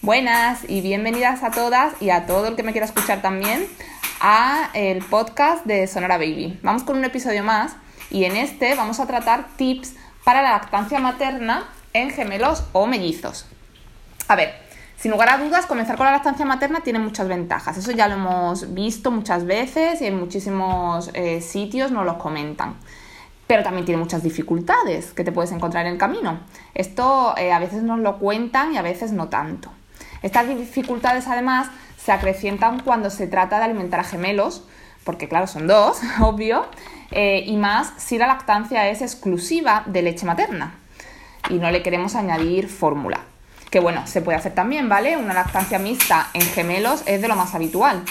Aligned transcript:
Buenas 0.00 0.60
y 0.68 0.80
bienvenidas 0.80 1.42
a 1.42 1.50
todas 1.50 2.00
y 2.00 2.10
a 2.10 2.24
todo 2.24 2.46
el 2.46 2.54
que 2.54 2.62
me 2.62 2.70
quiera 2.70 2.86
escuchar 2.86 3.20
también 3.20 3.66
a 4.20 4.70
el 4.72 5.04
podcast 5.04 5.66
de 5.66 5.88
Sonora 5.88 6.18
Baby. 6.18 6.60
Vamos 6.62 6.84
con 6.84 6.96
un 6.96 7.04
episodio 7.04 7.42
más 7.42 7.74
y 8.08 8.22
en 8.22 8.36
este 8.36 8.76
vamos 8.76 9.00
a 9.00 9.08
tratar 9.08 9.48
tips 9.56 9.96
para 10.22 10.40
la 10.40 10.52
lactancia 10.52 11.00
materna 11.00 11.68
en 11.94 12.10
gemelos 12.10 12.62
o 12.72 12.86
mellizos. 12.86 13.46
A 14.28 14.36
ver, 14.36 14.54
sin 14.96 15.10
lugar 15.10 15.30
a 15.30 15.38
dudas, 15.38 15.66
comenzar 15.66 15.96
con 15.96 16.06
la 16.06 16.12
lactancia 16.12 16.46
materna 16.46 16.80
tiene 16.80 17.00
muchas 17.00 17.26
ventajas. 17.26 17.76
Eso 17.76 17.90
ya 17.90 18.06
lo 18.06 18.14
hemos 18.14 18.72
visto 18.72 19.10
muchas 19.10 19.46
veces 19.46 20.00
y 20.00 20.06
en 20.06 20.16
muchísimos 20.16 21.10
eh, 21.12 21.40
sitios 21.40 21.90
nos 21.90 22.06
lo 22.06 22.18
comentan. 22.18 22.76
Pero 23.48 23.64
también 23.64 23.84
tiene 23.84 24.00
muchas 24.00 24.22
dificultades 24.22 25.12
que 25.12 25.24
te 25.24 25.32
puedes 25.32 25.50
encontrar 25.50 25.86
en 25.86 25.94
el 25.94 25.98
camino. 25.98 26.38
Esto 26.72 27.34
eh, 27.36 27.50
a 27.52 27.58
veces 27.58 27.82
nos 27.82 27.98
lo 27.98 28.18
cuentan 28.18 28.72
y 28.72 28.76
a 28.76 28.82
veces 28.82 29.10
no 29.10 29.28
tanto. 29.28 29.72
Estas 30.22 30.48
dificultades 30.48 31.26
además 31.26 31.68
se 31.96 32.12
acrecientan 32.12 32.80
cuando 32.80 33.10
se 33.10 33.26
trata 33.26 33.58
de 33.58 33.64
alimentar 33.64 34.00
a 34.00 34.04
gemelos, 34.04 34.64
porque 35.04 35.28
claro, 35.28 35.46
son 35.46 35.66
dos, 35.66 35.98
obvio, 36.20 36.66
eh, 37.10 37.44
y 37.46 37.56
más 37.56 37.92
si 37.96 38.18
la 38.18 38.26
lactancia 38.26 38.88
es 38.88 39.02
exclusiva 39.02 39.82
de 39.86 40.02
leche 40.02 40.26
materna 40.26 40.74
y 41.48 41.54
no 41.54 41.70
le 41.70 41.82
queremos 41.82 42.14
añadir 42.14 42.68
fórmula. 42.68 43.20
Que 43.70 43.80
bueno, 43.80 44.06
se 44.06 44.22
puede 44.22 44.38
hacer 44.38 44.54
también, 44.54 44.88
¿vale? 44.88 45.16
Una 45.16 45.34
lactancia 45.34 45.78
mixta 45.78 46.28
en 46.32 46.42
gemelos 46.42 47.02
es 47.06 47.20
de 47.20 47.28
lo 47.28 47.36
más 47.36 47.54
habitual. 47.54 48.02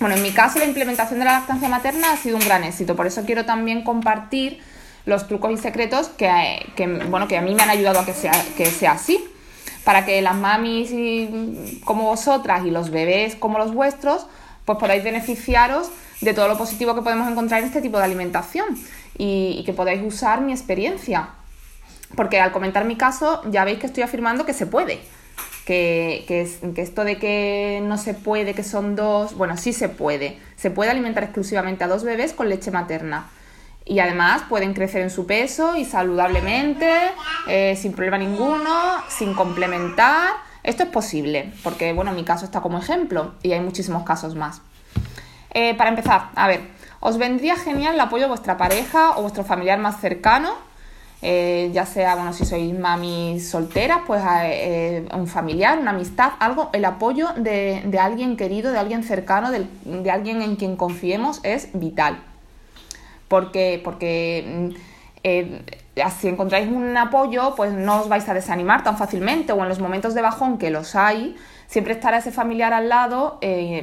Bueno, 0.00 0.16
en 0.16 0.22
mi 0.22 0.32
caso 0.32 0.58
la 0.58 0.64
implementación 0.64 1.18
de 1.18 1.26
la 1.26 1.32
lactancia 1.32 1.68
materna 1.68 2.12
ha 2.12 2.16
sido 2.16 2.36
un 2.36 2.44
gran 2.44 2.64
éxito, 2.64 2.96
por 2.96 3.06
eso 3.06 3.24
quiero 3.24 3.44
también 3.44 3.84
compartir 3.84 4.60
los 5.04 5.28
trucos 5.28 5.52
y 5.52 5.56
secretos 5.58 6.08
que, 6.08 6.66
bueno, 7.08 7.28
que 7.28 7.36
a 7.36 7.42
mí 7.42 7.54
me 7.54 7.62
han 7.62 7.70
ayudado 7.70 8.00
a 8.00 8.06
que 8.06 8.14
sea, 8.14 8.32
que 8.56 8.66
sea 8.66 8.92
así, 8.92 9.22
para 9.90 10.04
que 10.04 10.22
las 10.22 10.36
mamis 10.36 10.92
como 11.84 12.04
vosotras 12.04 12.64
y 12.64 12.70
los 12.70 12.90
bebés 12.90 13.34
como 13.34 13.58
los 13.58 13.74
vuestros, 13.74 14.24
pues 14.64 14.78
podáis 14.78 15.02
beneficiaros 15.02 15.90
de 16.20 16.32
todo 16.32 16.46
lo 16.46 16.56
positivo 16.56 16.94
que 16.94 17.02
podemos 17.02 17.28
encontrar 17.28 17.58
en 17.58 17.66
este 17.66 17.82
tipo 17.82 17.98
de 17.98 18.04
alimentación 18.04 18.78
y, 19.18 19.56
y 19.58 19.64
que 19.64 19.72
podáis 19.72 20.00
usar 20.00 20.42
mi 20.42 20.52
experiencia 20.52 21.30
porque 22.14 22.38
al 22.38 22.52
comentar 22.52 22.84
mi 22.84 22.94
caso 22.94 23.42
ya 23.50 23.64
veis 23.64 23.80
que 23.80 23.86
estoy 23.86 24.04
afirmando 24.04 24.46
que 24.46 24.54
se 24.54 24.64
puede. 24.64 25.00
Que, 25.66 26.24
que, 26.28 26.42
esto 26.80 27.02
de 27.02 27.18
que 27.18 27.82
no 27.82 27.98
se 27.98 28.14
puede, 28.14 28.54
que 28.54 28.62
son 28.62 28.94
dos, 28.94 29.34
bueno, 29.34 29.56
sí 29.56 29.72
se 29.72 29.88
puede. 29.88 30.38
Se 30.54 30.70
puede 30.70 30.92
alimentar 30.92 31.24
exclusivamente 31.24 31.82
a 31.82 31.88
dos 31.88 32.04
bebés 32.04 32.32
con 32.32 32.48
leche 32.48 32.70
materna. 32.70 33.28
Y 33.90 33.98
además 33.98 34.42
pueden 34.48 34.72
crecer 34.72 35.02
en 35.02 35.10
su 35.10 35.26
peso 35.26 35.74
y 35.74 35.84
saludablemente, 35.84 36.88
eh, 37.48 37.74
sin 37.74 37.92
problema 37.92 38.18
ninguno, 38.18 38.72
sin 39.08 39.34
complementar. 39.34 40.28
Esto 40.62 40.84
es 40.84 40.90
posible, 40.90 41.52
porque 41.64 41.92
bueno, 41.92 42.12
mi 42.12 42.22
caso 42.22 42.44
está 42.44 42.60
como 42.60 42.78
ejemplo 42.78 43.34
y 43.42 43.50
hay 43.50 43.58
muchísimos 43.58 44.04
casos 44.04 44.36
más. 44.36 44.62
Eh, 45.52 45.74
para 45.74 45.90
empezar, 45.90 46.28
a 46.36 46.46
ver, 46.46 46.60
os 47.00 47.18
vendría 47.18 47.56
genial 47.56 47.94
el 47.94 48.00
apoyo 48.00 48.22
de 48.22 48.28
vuestra 48.28 48.56
pareja 48.56 49.16
o 49.16 49.22
vuestro 49.22 49.42
familiar 49.42 49.80
más 49.80 50.00
cercano 50.00 50.54
eh, 51.20 51.70
ya 51.74 51.84
sea, 51.84 52.14
bueno, 52.14 52.32
si 52.32 52.46
sois 52.46 52.72
mami 52.78 53.40
soltera, 53.40 54.04
pues 54.06 54.22
un 55.12 55.26
familiar, 55.26 55.80
una 55.80 55.90
amistad, 55.90 56.30
algo, 56.38 56.70
el 56.72 56.84
apoyo 56.84 57.30
de, 57.36 57.98
alguien 58.00 58.36
querido, 58.36 58.70
de 58.70 58.78
alguien 58.78 59.02
cercano, 59.02 59.50
de, 59.50 60.10
alguien 60.10 60.42
en 60.42 60.54
quien 60.54 60.76
confiemos 60.76 61.40
es 61.42 61.70
vital. 61.72 62.29
Porque, 63.30 63.80
porque 63.82 64.44
mm, 64.46 64.68
eh, 65.24 65.62
si 66.18 66.28
encontráis 66.28 66.68
un 66.68 66.94
apoyo, 66.98 67.54
pues 67.56 67.72
no 67.72 68.02
os 68.02 68.10
vais 68.10 68.28
a 68.28 68.34
desanimar 68.34 68.84
tan 68.84 68.98
fácilmente 68.98 69.54
o 69.54 69.62
en 69.62 69.70
los 69.70 69.78
momentos 69.78 70.12
de 70.12 70.20
bajón 70.20 70.58
que 70.58 70.68
los 70.68 70.94
hay, 70.96 71.34
siempre 71.66 71.94
estará 71.94 72.18
ese 72.18 72.32
familiar 72.32 72.74
al 72.74 72.90
lado, 72.90 73.38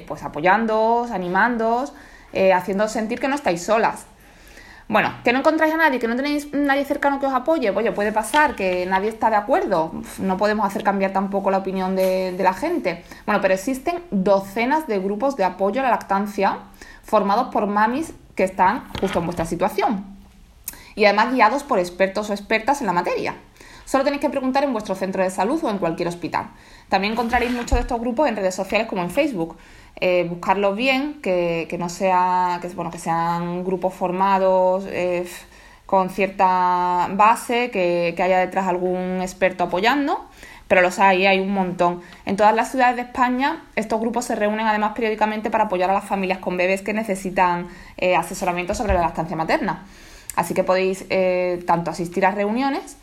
pues 0.07 0.23
apoyándoos, 0.23 1.11
animándoos, 1.11 1.93
haciéndoos 2.55 2.91
sentir 2.91 3.19
que 3.19 3.27
no 3.27 3.35
estáis 3.35 3.63
solas. 3.63 4.07
Bueno, 4.89 5.11
que 5.25 5.33
no 5.33 5.39
encontráis 5.39 5.73
a 5.73 5.77
nadie, 5.77 5.99
que 5.99 6.07
no 6.07 6.15
tenéis 6.15 6.53
nadie 6.53 6.85
cercano 6.85 7.19
que 7.19 7.25
os 7.25 7.33
apoye, 7.33 7.73
pues 7.73 7.91
puede 7.91 8.13
pasar 8.13 8.55
que 8.55 8.85
nadie 8.85 9.09
está 9.09 9.29
de 9.29 9.35
acuerdo, 9.35 9.91
no 10.19 10.37
podemos 10.37 10.65
hacer 10.65 10.81
cambiar 10.81 11.11
tampoco 11.11 11.51
la 11.51 11.57
opinión 11.57 11.97
de, 11.97 12.33
la 12.39 12.53
gente. 12.53 13.03
Bueno, 13.25 13.41
pero 13.41 13.53
existen 13.53 14.01
docenas 14.11 14.87
de 14.87 14.99
grupos 14.99 15.35
de 15.35 15.43
apoyo 15.43 15.81
a 15.81 15.83
la 15.83 15.89
lactancia 15.89 16.59
formados 17.03 17.49
por 17.49 17.67
mamis 17.67 18.13
que 18.37 18.45
están 18.45 18.87
justo 19.01 19.19
en 19.19 19.25
vuestra 19.25 19.45
situación 19.45 20.05
y 20.95 21.05
además 21.05 21.33
guiados 21.33 21.63
por 21.63 21.79
expertos 21.79 22.29
o 22.29 22.33
expertas 22.33 22.81
en 22.81 22.87
la 22.87 22.93
materia. 22.93 23.35
Solo 23.85 24.03
tenéis 24.03 24.21
que 24.21 24.29
preguntar 24.29 24.63
en 24.63 24.73
vuestro 24.73 24.95
centro 24.95 25.23
de 25.23 25.29
salud 25.29 25.63
o 25.63 25.69
en 25.69 25.77
cualquier 25.77 26.07
hospital. 26.09 26.49
También 26.89 27.13
encontraréis 27.13 27.51
muchos 27.51 27.73
de 27.73 27.81
estos 27.81 28.01
grupos 28.01 28.27
en 28.27 28.35
redes 28.35 28.55
sociales 28.55 28.87
como 28.87 29.03
en 29.03 29.11
Facebook. 29.11 29.57
Eh, 29.99 30.25
buscarlos 30.29 30.75
bien, 30.75 31.21
que, 31.21 31.73
no 31.79 31.87
sea, 31.87 32.59
que, 32.61 32.67
bueno, 32.69 32.91
que 32.91 32.97
sean 32.97 33.63
grupos 33.63 33.93
formados 33.93 34.85
eh, 34.87 35.25
con 35.85 36.09
cierta 36.09 37.07
base, 37.11 37.71
que, 37.71 38.13
haya 38.21 38.39
detrás 38.39 38.67
algún 38.67 39.21
experto 39.21 39.65
apoyando, 39.65 40.27
pero 40.67 40.81
los 40.81 40.99
hay, 40.99 41.25
hay 41.25 41.39
un 41.39 41.51
montón. 41.51 42.01
En 42.25 42.35
todas 42.37 42.53
las 42.55 42.71
ciudades 42.71 42.95
de 42.95 43.03
España 43.03 43.63
estos 43.75 43.99
grupos 43.99 44.25
se 44.25 44.35
reúnen 44.35 44.67
además 44.67 44.93
periódicamente 44.93 45.49
para 45.49 45.65
apoyar 45.65 45.89
a 45.89 45.93
las 45.93 46.05
familias 46.05 46.39
con 46.39 46.57
bebés 46.57 46.81
que 46.81 46.93
necesitan 46.93 47.67
eh, 47.97 48.15
asesoramiento 48.15 48.73
sobre 48.73 48.93
la 48.93 49.01
lactancia 49.01 49.35
materna. 49.35 49.85
Así 50.35 50.53
que 50.53 50.63
podéis 50.63 51.03
tanto 51.65 51.89
asistir 51.89 52.23
a 52.23 52.29
reuniones 52.29 52.97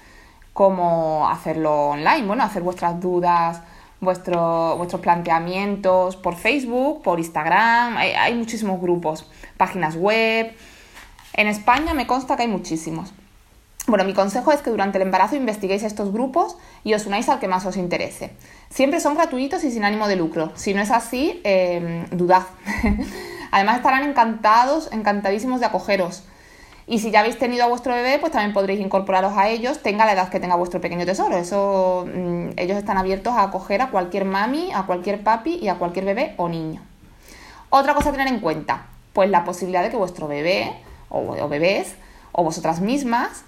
como 0.53 1.29
hacerlo 1.29 1.89
online, 1.89 2.25
bueno, 2.27 2.45
hacer 2.45 2.63
vuestras 2.63 3.01
dudas 3.01 3.61
vuestros 4.05 5.01
planteamientos 5.01 6.17
por 6.17 6.37
Facebook, 6.37 7.03
por 7.03 7.19
Instagram, 7.19 7.97
hay, 7.97 8.35
muchísimos 8.35 8.81
grupos, 8.81 9.29
páginas 9.57 9.97
web. 9.97 10.55
En 11.33 11.49
España 11.49 11.95
me 11.95 12.07
consta 12.07 12.37
que 12.37 12.43
hay 12.43 12.49
muchísimos. 12.49 13.13
Bueno, 13.87 14.05
mi 14.05 14.15
consejo 14.15 14.51
es 14.51 14.63
que 14.63 14.71
durante 14.71 14.97
el 14.99 15.03
embarazo 15.03 15.37
investiguéis 15.37 15.83
estos 15.83 16.11
grupos 16.11 16.57
y 16.85 16.95
os 16.95 17.05
unáis 17.05 17.29
al 17.29 17.39
que 17.39 17.49
más 17.49 17.67
os 17.67 17.77
interese. 17.77 18.31
Siempre 18.71 18.99
son 18.99 19.15
gratuitos 19.15 19.63
y 19.63 19.71
sin 19.71 19.85
ánimo 19.85 20.09
de 20.09 20.17
lucro. 20.17 20.53
Si 20.55 20.73
no 20.73 20.81
es 20.81 20.91
así, 20.91 21.41
eh, 21.45 22.07
dudad. 22.11 22.45
Además 23.51 23.77
estarán 23.77 24.09
encantados, 24.09 24.91
encantadísimos 24.91 25.61
de 25.61 25.67
acogeros. 25.67 26.25
Y 26.87 26.99
si 26.99 27.11
ya 27.11 27.21
habéis 27.21 27.39
tenido 27.39 27.65
a 27.65 27.69
vuestro 27.69 27.95
bebé, 27.95 28.19
pues 28.19 28.33
también 28.33 28.53
podréis 28.53 28.81
incorporaros 28.81 29.37
a 29.37 29.49
ellos, 29.49 29.83
tenga 29.83 30.05
la 30.05 30.13
edad 30.13 30.29
que 30.29 30.41
tenga 30.41 30.55
vuestro 30.55 30.81
pequeño 30.81 31.07
tesoro. 31.07 31.37
Eso, 31.37 32.07
mm, 32.07 32.51
ellos 32.57 32.77
están 32.77 32.99
abiertos 32.99 33.33
a 33.35 33.45
acoger 33.45 33.81
a 33.81 33.91
cualquier 33.91 34.25
mami, 34.25 34.71
a 34.73 34.85
cualquier 34.85 35.23
papi 35.23 35.55
y 35.57 35.69
a 35.69 35.77
cualquier 35.77 36.05
bebé 36.05 36.35
o 36.37 36.49
niño. 36.49 36.83
Otra 37.71 37.95
cosa 37.95 38.11
a 38.11 38.13
tener 38.13 38.29
en 38.29 38.41
cuenta, 38.41 38.87
pues 39.13 39.31
la 39.31 39.45
posibilidad 39.45 39.83
de 39.83 39.91
que 39.91 39.97
vuestro 39.97 40.29
bebé 40.29 40.75
o, 41.09 41.49
bebés 41.49 41.95
o 42.33 42.45
vosotras 42.45 42.81
mismas 42.81 43.45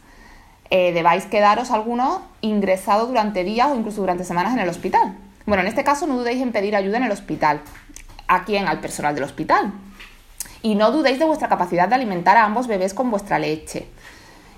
eh, 0.71 0.93
debáis 0.93 1.27
quedaros 1.27 1.71
alguno 1.71 2.23
ingresado 2.41 3.07
durante 3.07 3.45
días 3.45 3.69
o 3.71 3.75
incluso 3.75 4.01
durante 4.01 4.25
semanas 4.25 4.53
en 4.55 4.61
el 4.61 4.69
hospital. 4.69 5.17
Bueno, 5.47 5.63
en 5.63 5.69
este 5.69 5.85
caso 5.85 6.07
no 6.07 6.17
dudéis 6.17 6.43
en 6.43 6.53
pedir 6.53 6.75
ayuda 6.77 6.97
en 6.97 7.05
el 7.05 7.13
hospital. 7.13 7.61
¿A 8.29 8.45
quién? 8.45 8.67
Al 8.67 8.81
personal 8.81 9.15
del 9.15 9.25
hospital 9.25 9.73
y 10.67 10.75
no 10.75 10.91
dudéis 10.91 11.21
de 11.21 11.25
vuestra 11.25 11.49
capacidad 11.49 11.89
de 11.89 11.95
alimentar 11.95 12.37
a 12.37 12.45
ambos 12.45 12.67
bebés 12.67 12.93
con 12.93 13.09
vuestra 13.09 13.39
leche. 13.39 13.89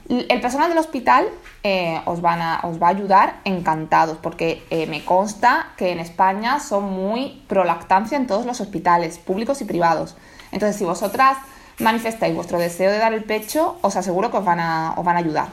El 0.09 0.41
personal 0.41 0.71
del 0.71 0.79
hospital 0.79 1.29
eh, 1.63 2.01
os, 2.07 2.23
van 2.23 2.41
a, 2.41 2.61
os, 2.63 2.83
va 2.83 2.87
a 2.87 2.91
ayudar 2.91 3.41
encantados 3.45 4.17
porque 4.17 4.65
eh, 4.71 4.87
me 4.87 5.05
consta 5.05 5.69
que 5.77 5.93
en 5.93 5.99
España 5.99 6.61
son 6.61 6.85
muy 6.85 7.43
pro 7.47 7.65
lactancia 7.65 8.17
en 8.17 8.27
todos 8.27 8.47
los 8.47 8.59
hospitales, 8.63 9.19
públicos 9.19 9.61
y 9.61 9.67
privados. 9.67 10.17
Entonces, 10.51 10.77
si 10.77 10.87
vosotras 10.87 11.37
manifestáis 11.79 12.35
vuestro 12.35 12.59
deseo 12.59 12.91
de 12.91 12.97
dar 12.97 13.13
el 13.13 13.25
pecho, 13.25 13.77
os 13.83 13.97
aseguro 13.97 14.31
que 14.31 14.39
os 14.39 14.45
van 14.47 14.61
a, 14.61 14.95
os 14.97 15.05
van 15.05 15.17
a 15.17 15.19
ayudar. 15.19 15.49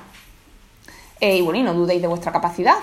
Eh, 1.19 1.37
y 1.37 1.41
bueno, 1.41 1.59
y 1.59 1.63
no 1.63 1.73
dudéis 1.73 2.01
de 2.01 2.07
vuestra 2.07 2.31
capacidad. 2.31 2.75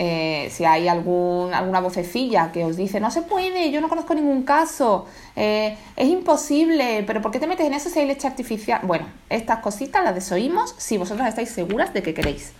Eh, 0.00 0.48
si 0.52 0.64
hay 0.64 0.86
alguna 0.86 1.80
vocecilla 1.80 2.52
que 2.52 2.64
os 2.64 2.76
dice, 2.76 3.00
no 3.00 3.10
se 3.10 3.22
puede, 3.22 3.72
yo 3.72 3.80
no 3.80 3.88
conozco 3.88 4.14
ningún 4.14 4.44
caso, 4.44 5.06
eh, 5.34 5.76
es 5.96 6.08
imposible, 6.08 7.02
pero 7.04 7.20
¿por 7.20 7.32
qué 7.32 7.40
te 7.40 7.48
metes 7.48 7.66
en 7.66 7.74
eso 7.74 7.90
si 7.90 7.98
hay 7.98 8.06
leche 8.06 8.28
artificial? 8.28 8.80
Bueno, 8.84 9.06
estas 9.28 9.58
cositas 9.58 10.04
las 10.04 10.14
desoímos 10.14 10.76
si 10.78 10.98
vosotros 10.98 11.26
estáis 11.26 11.50
seguras 11.50 11.92
de 11.92 12.04
que 12.04 12.14
queréis. 12.14 12.52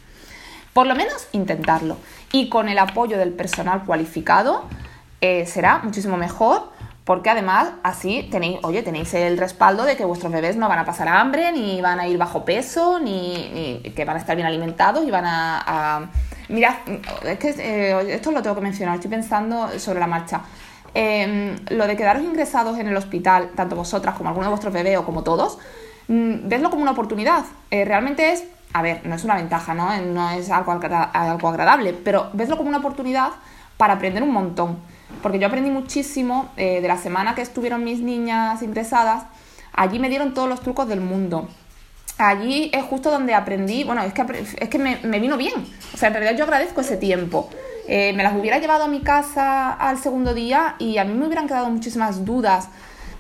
Por 0.73 0.88
lo 0.88 0.97
menos 0.97 1.29
intentarlo. 1.32 1.97
Y 2.32 2.49
con 2.49 2.69
el 2.69 2.79
apoyo 2.79 3.19
del 3.19 3.32
personal 3.32 3.85
cualificado 3.85 4.64
será 5.21 5.81
muchísimo 5.82 6.17
mejor 6.17 6.71
porque 7.08 7.31
además 7.31 7.70
así 7.82 8.28
tenéis, 8.31 8.60
oye, 8.62 8.84
tenéis 8.84 9.12
el 9.14 9.37
respaldo 9.37 9.84
de 9.84 9.96
que 9.96 10.05
vuestros 10.05 10.31
bebés 10.31 10.56
no 10.56 10.69
van 10.69 10.78
a 10.78 10.84
pasar 10.84 11.08
hambre, 11.08 11.50
ni 11.52 11.81
van 11.81 11.99
a 11.99 12.06
ir 12.06 12.19
bajo 12.19 12.44
peso, 12.44 13.00
ni, 13.00 13.81
que 13.96 14.05
van 14.05 14.16
a 14.16 14.20
estar 14.20 14.37
bien 14.37 14.46
alimentados 14.46 15.05
y 15.05 15.10
van 15.10 15.25
a 15.26 16.10
Mirad, 16.49 16.76
es 17.25 17.38
que 17.38 17.50
eh, 17.58 18.14
esto 18.14 18.31
lo 18.31 18.40
tengo 18.43 18.56
que 18.56 18.62
mencionar, 18.62 18.94
estoy 18.94 19.10
pensando 19.10 19.69
sobre 19.78 20.00
la 20.00 20.06
marcha. 20.06 20.40
Em, 20.94 21.56
lo 21.69 21.87
de 21.87 21.94
quedaros 21.94 22.22
ingresados 22.22 22.78
en 22.78 22.88
el 22.88 22.96
hospital, 22.96 23.50
tanto 23.54 23.76
vosotras 23.76 24.14
como 24.16 24.31
alguno 24.31 24.46
de 24.46 24.50
vuestros 24.50 24.72
bebés 24.72 24.96
o 24.96 25.04
como 25.04 25.22
todos, 25.22 25.58
mm, 26.08 26.49
vedlo 26.49 26.70
como 26.70 26.82
una 26.82 26.93
oportunidad. 26.93 27.44
Eh, 27.70 27.84
realmente 27.84 28.32
es, 28.32 28.44
a 28.72 28.81
ver, 28.81 29.02
no 29.04 29.14
es 29.14 29.25
una 29.25 29.34
ventaja, 29.34 29.75
no, 29.75 29.94
no 30.00 30.31
es 30.31 30.50
algo, 30.50 30.72
algo 30.72 31.49
agradable, 31.49 31.93
pero 31.93 32.31
vedlo 32.32 32.56
como 32.56 32.70
una 32.70 32.78
oportunidad 32.78 33.32
para 33.76 33.94
aprender 33.94 34.22
un 34.22 34.32
montón. 34.32 34.78
Porque 35.22 35.38
yo 35.38 35.46
aprendí 35.46 35.70
muchísimo 35.70 36.50
eh, 36.56 36.81
de 36.81 36.88
la 36.88 36.96
semana 36.96 37.34
que 37.34 37.43
estuvieron 37.43 37.84
mis 37.84 38.00
niñas 38.00 38.62
ingresadas. 38.62 39.25
Allí 39.72 39.99
me 39.99 40.08
dieron 40.08 40.34
todos 40.34 40.49
los 40.49 40.60
trucos 40.60 40.88
del 40.88 41.00
mundo. 41.00 41.49
Allí 42.19 42.70
es 42.75 42.82
justo 42.84 43.10
donde 43.10 43.32
aprendí, 43.34 43.84
bueno, 43.84 44.02
es 44.02 44.12
que, 44.12 44.25
es 44.58 44.69
que 44.69 44.78
me, 44.78 45.20
vino 45.20 45.37
bien. 45.37 45.55
O 45.94 45.96
sea, 45.96 46.08
en 46.08 46.14
realidad 46.14 46.37
yo 46.37 46.44
agradezco 46.44 46.81
ese 46.81 46.96
tiempo. 46.96 47.49
Eh, 47.87 48.12
me 48.14 48.22
las 48.22 48.34
hubiera 48.34 48.58
llevado 48.58 48.84
a 48.84 48.88
mi 48.88 49.00
casa 49.00 49.72
al 49.72 49.99
segundo 49.99 50.34
día 50.34 50.75
y 50.78 50.99
a 50.99 51.05
mí 51.05 51.14
me 51.14 51.26
hubieran 51.26 51.46
quedado 51.46 51.70
muchísimas 51.70 52.25
dudas. 52.25 52.69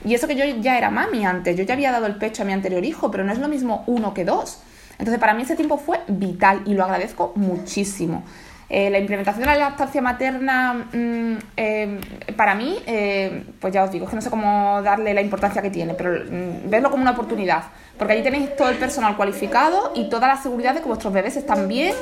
Y 0.04 0.14
eso 0.14 0.26
que 0.26 0.34
yo 0.34 0.44
ya 0.44 0.76
era 0.78 0.90
mami 0.90 1.24
antes, 1.24 1.56
yo 1.56 1.62
ya 1.64 1.74
había 1.74 1.92
dado 1.92 2.06
el 2.06 2.16
pecho 2.16 2.42
a 2.42 2.46
mi 2.46 2.52
anterior 2.52 2.84
hijo, 2.84 3.10
pero 3.10 3.24
no 3.24 3.32
es 3.32 3.38
lo 3.38 3.48
mismo 3.48 3.84
uno 3.86 4.14
que 4.14 4.24
dos. 4.24 4.60
Entonces 4.98 5.20
para 5.20 5.34
mí 5.34 5.42
ese 5.42 5.54
tiempo 5.54 5.78
fue 5.78 6.00
vital 6.08 6.62
y 6.66 6.74
lo 6.74 6.84
agradezco 6.84 7.32
muchísimo. 7.36 8.24
Eh, 8.70 8.90
la 8.90 8.98
implementación 8.98 9.40
de 9.40 9.46
la 9.46 9.56
lactancia 9.56 10.02
materna, 10.02 10.74
mm, 10.92 11.38
eh, 11.56 12.00
para 12.36 12.54
mí, 12.54 12.76
eh, 12.86 13.44
pues 13.58 13.72
ya 13.72 13.84
os 13.84 13.90
digo, 13.90 14.04
es 14.04 14.10
que 14.10 14.16
no 14.16 14.20
sé 14.20 14.28
cómo 14.28 14.82
darle 14.82 15.14
la 15.14 15.22
importancia 15.22 15.62
que 15.62 15.70
tiene, 15.70 15.94
pero 15.94 16.22
mm, 16.30 16.68
verlo 16.68 16.90
como 16.90 17.00
una 17.02 17.12
oportunidad, 17.12 17.62
porque 17.96 18.12
allí 18.12 18.22
tenéis 18.22 18.54
todo 18.56 18.68
el 18.68 18.76
personal 18.76 19.16
cualificado 19.16 19.92
y 19.94 20.10
toda 20.10 20.28
la 20.28 20.36
seguridad 20.36 20.74
de 20.74 20.80
que 20.80 20.86
vuestros 20.86 21.14
bebés 21.14 21.36
están 21.36 21.66
bien 21.66 21.94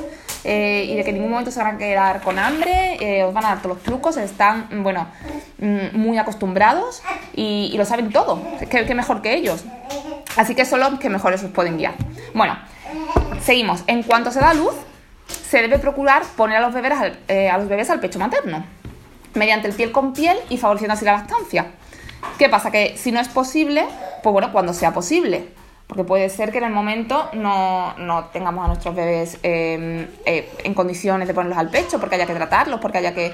y 0.44 0.94
de 0.94 1.02
que 1.02 1.10
en 1.10 1.16
ningún 1.16 1.30
momento 1.30 1.50
se 1.50 1.60
van 1.60 1.74
a 1.74 1.78
quedar 1.78 2.20
con 2.20 2.38
hambre, 2.38 3.24
os 3.24 3.34
van 3.34 3.44
a 3.46 3.48
dar 3.48 3.62
todos 3.62 3.76
los 3.76 3.82
trucos, 3.82 4.16
están, 4.16 4.68
bueno, 4.84 5.08
mm, 5.58 5.98
muy 5.98 6.18
acostumbrados 6.18 7.02
y, 7.34 7.74
lo 7.76 7.84
saben 7.84 8.12
todo, 8.12 8.40
que, 8.70 8.94
mejor 8.94 9.22
que 9.22 9.34
ellos. 9.34 9.64
Así 10.36 10.54
que 10.54 10.64
son 10.64 10.80
los 10.80 11.00
que 11.00 11.10
mejores 11.10 11.42
os 11.42 11.50
pueden 11.50 11.78
guiar. 11.78 11.94
Bueno, 12.32 12.56
seguimos. 13.42 13.82
En 13.88 14.04
cuanto 14.04 14.30
se 14.30 14.38
da 14.38 14.54
luz, 14.54 14.74
se 15.48 15.62
debe 15.62 15.78
procurar 15.78 16.22
poner 16.36 16.58
a 16.58 16.60
los 16.60 16.74
bebés 16.74 16.92
al, 16.92 17.18
eh, 17.28 17.48
a 17.48 17.58
los 17.58 17.68
bebés 17.68 17.90
al 17.90 18.00
pecho 18.00 18.18
materno, 18.18 18.64
mediante 19.34 19.68
el 19.68 19.74
piel 19.74 19.92
con 19.92 20.12
piel 20.12 20.36
y 20.48 20.56
favoreciendo 20.56 20.94
así 20.94 21.04
la 21.04 21.12
lactancia. 21.12 21.66
¿Qué 22.38 22.48
pasa? 22.48 22.70
Que 22.70 22.96
si 22.96 23.12
no 23.12 23.20
es 23.20 23.28
posible, 23.28 23.86
pues 24.22 24.32
bueno, 24.32 24.52
cuando 24.52 24.72
sea 24.72 24.92
posible. 24.92 25.48
Porque 25.86 26.02
puede 26.02 26.28
ser 26.30 26.50
que 26.50 26.58
en 26.58 26.64
el 26.64 26.72
momento 26.72 27.30
no, 27.34 27.94
tengamos 28.32 28.64
a 28.64 28.68
nuestros 28.68 28.92
bebés 28.96 29.38
em, 29.44 30.08
eh, 30.26 30.50
en 30.64 30.74
condiciones 30.74 31.28
de 31.28 31.34
ponerlos 31.34 31.58
al 31.58 31.70
pecho, 31.70 32.00
porque 32.00 32.16
haya 32.16 32.26
que 32.26 32.34
tratarlos, 32.34 32.80
porque 32.80 32.98
haya 32.98 33.14
que 33.14 33.32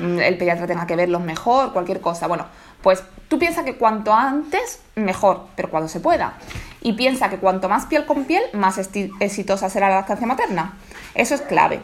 el 0.00 0.38
pediatra 0.38 0.68
tenga 0.68 0.86
que 0.86 0.94
verlos 0.94 1.22
mejor, 1.22 1.72
cualquier 1.72 2.00
cosa. 2.00 2.28
Bueno, 2.28 2.46
pues 2.82 3.02
tú 3.26 3.36
piensas 3.36 3.64
que 3.64 3.74
cuanto 3.74 4.14
antes, 4.14 4.80
mejor, 4.94 5.46
pero 5.56 5.70
cuando 5.70 5.88
se 5.88 5.98
pueda. 5.98 6.34
Y 6.82 6.92
piensa 6.92 7.28
que 7.28 7.38
cuanto 7.38 7.68
más 7.68 7.86
piel 7.86 8.06
con 8.06 8.26
piel, 8.26 8.44
más 8.52 8.78
exitosa 8.78 9.68
será 9.68 9.88
la 9.88 9.96
lactancia 9.96 10.26
materna. 10.26 10.74
Eso 11.14 11.34
es 11.34 11.42
clave. 11.42 11.80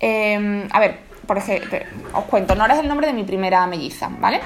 Em, 0.00 0.68
a 0.70 0.80
ver, 0.80 0.98
por 1.26 1.38
ejemplo, 1.38 1.78
os 2.14 2.24
cuento, 2.24 2.54
Nora 2.54 2.74
es 2.74 2.80
el 2.80 2.88
nombre 2.88 3.06
de 3.06 3.12
mi 3.12 3.24
primera 3.24 3.66
melliza, 3.66 4.08
¿vale? 4.20 4.40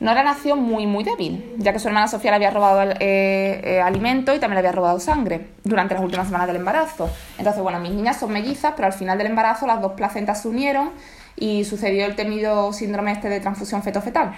Nora 0.00 0.22
nació 0.22 0.56
muy, 0.56 0.86
muy 0.86 1.04
débil, 1.04 1.54
ya 1.58 1.74
que 1.74 1.78
su 1.78 1.88
hermana 1.88 2.08
Sofía 2.08 2.30
le 2.30 2.36
había 2.36 2.50
robado 2.50 2.90
eh, 3.00 3.60
eh, 3.62 3.80
alimento 3.82 4.34
y 4.34 4.38
también 4.38 4.54
le 4.54 4.60
había 4.60 4.72
robado 4.72 4.98
sangre 4.98 5.48
durante 5.62 5.94
las 5.94 6.02
últimas 6.02 6.26
semanas 6.26 6.46
del 6.46 6.56
embarazo. 6.56 7.10
Entonces, 7.36 7.62
bueno, 7.62 7.80
mis 7.80 7.92
niñas 7.92 8.18
son 8.18 8.32
mellizas, 8.32 8.72
pero 8.74 8.86
al 8.86 8.94
final 8.94 9.18
del 9.18 9.26
embarazo 9.26 9.66
las 9.66 9.82
dos 9.82 9.92
placentas 9.92 10.40
se 10.40 10.48
unieron 10.48 10.90
y 11.36 11.64
sucedió 11.64 12.06
el 12.06 12.16
temido 12.16 12.72
síndrome 12.72 13.12
este 13.12 13.28
de 13.28 13.40
transfusión 13.40 13.82
feto-fetal. 13.82 14.34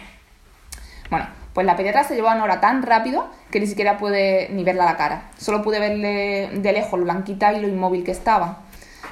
Bueno, 1.10 1.26
pues 1.52 1.64
la 1.64 1.76
pediatra 1.76 2.02
se 2.04 2.16
llevó 2.16 2.28
a 2.28 2.34
Nora 2.34 2.60
tan 2.60 2.82
rápido 2.82 3.28
que 3.52 3.60
ni 3.60 3.68
siquiera 3.68 3.98
pude 3.98 4.48
ni 4.50 4.64
verla 4.64 4.84
la 4.84 4.96
cara. 4.96 5.30
Solo 5.38 5.62
pude 5.62 5.78
verle 5.78 6.50
de 6.54 6.72
lejos 6.72 6.98
lo 6.98 7.04
blanquita 7.04 7.52
y 7.52 7.60
lo 7.60 7.68
inmóvil 7.68 8.02
que 8.02 8.10
estaba. 8.10 8.62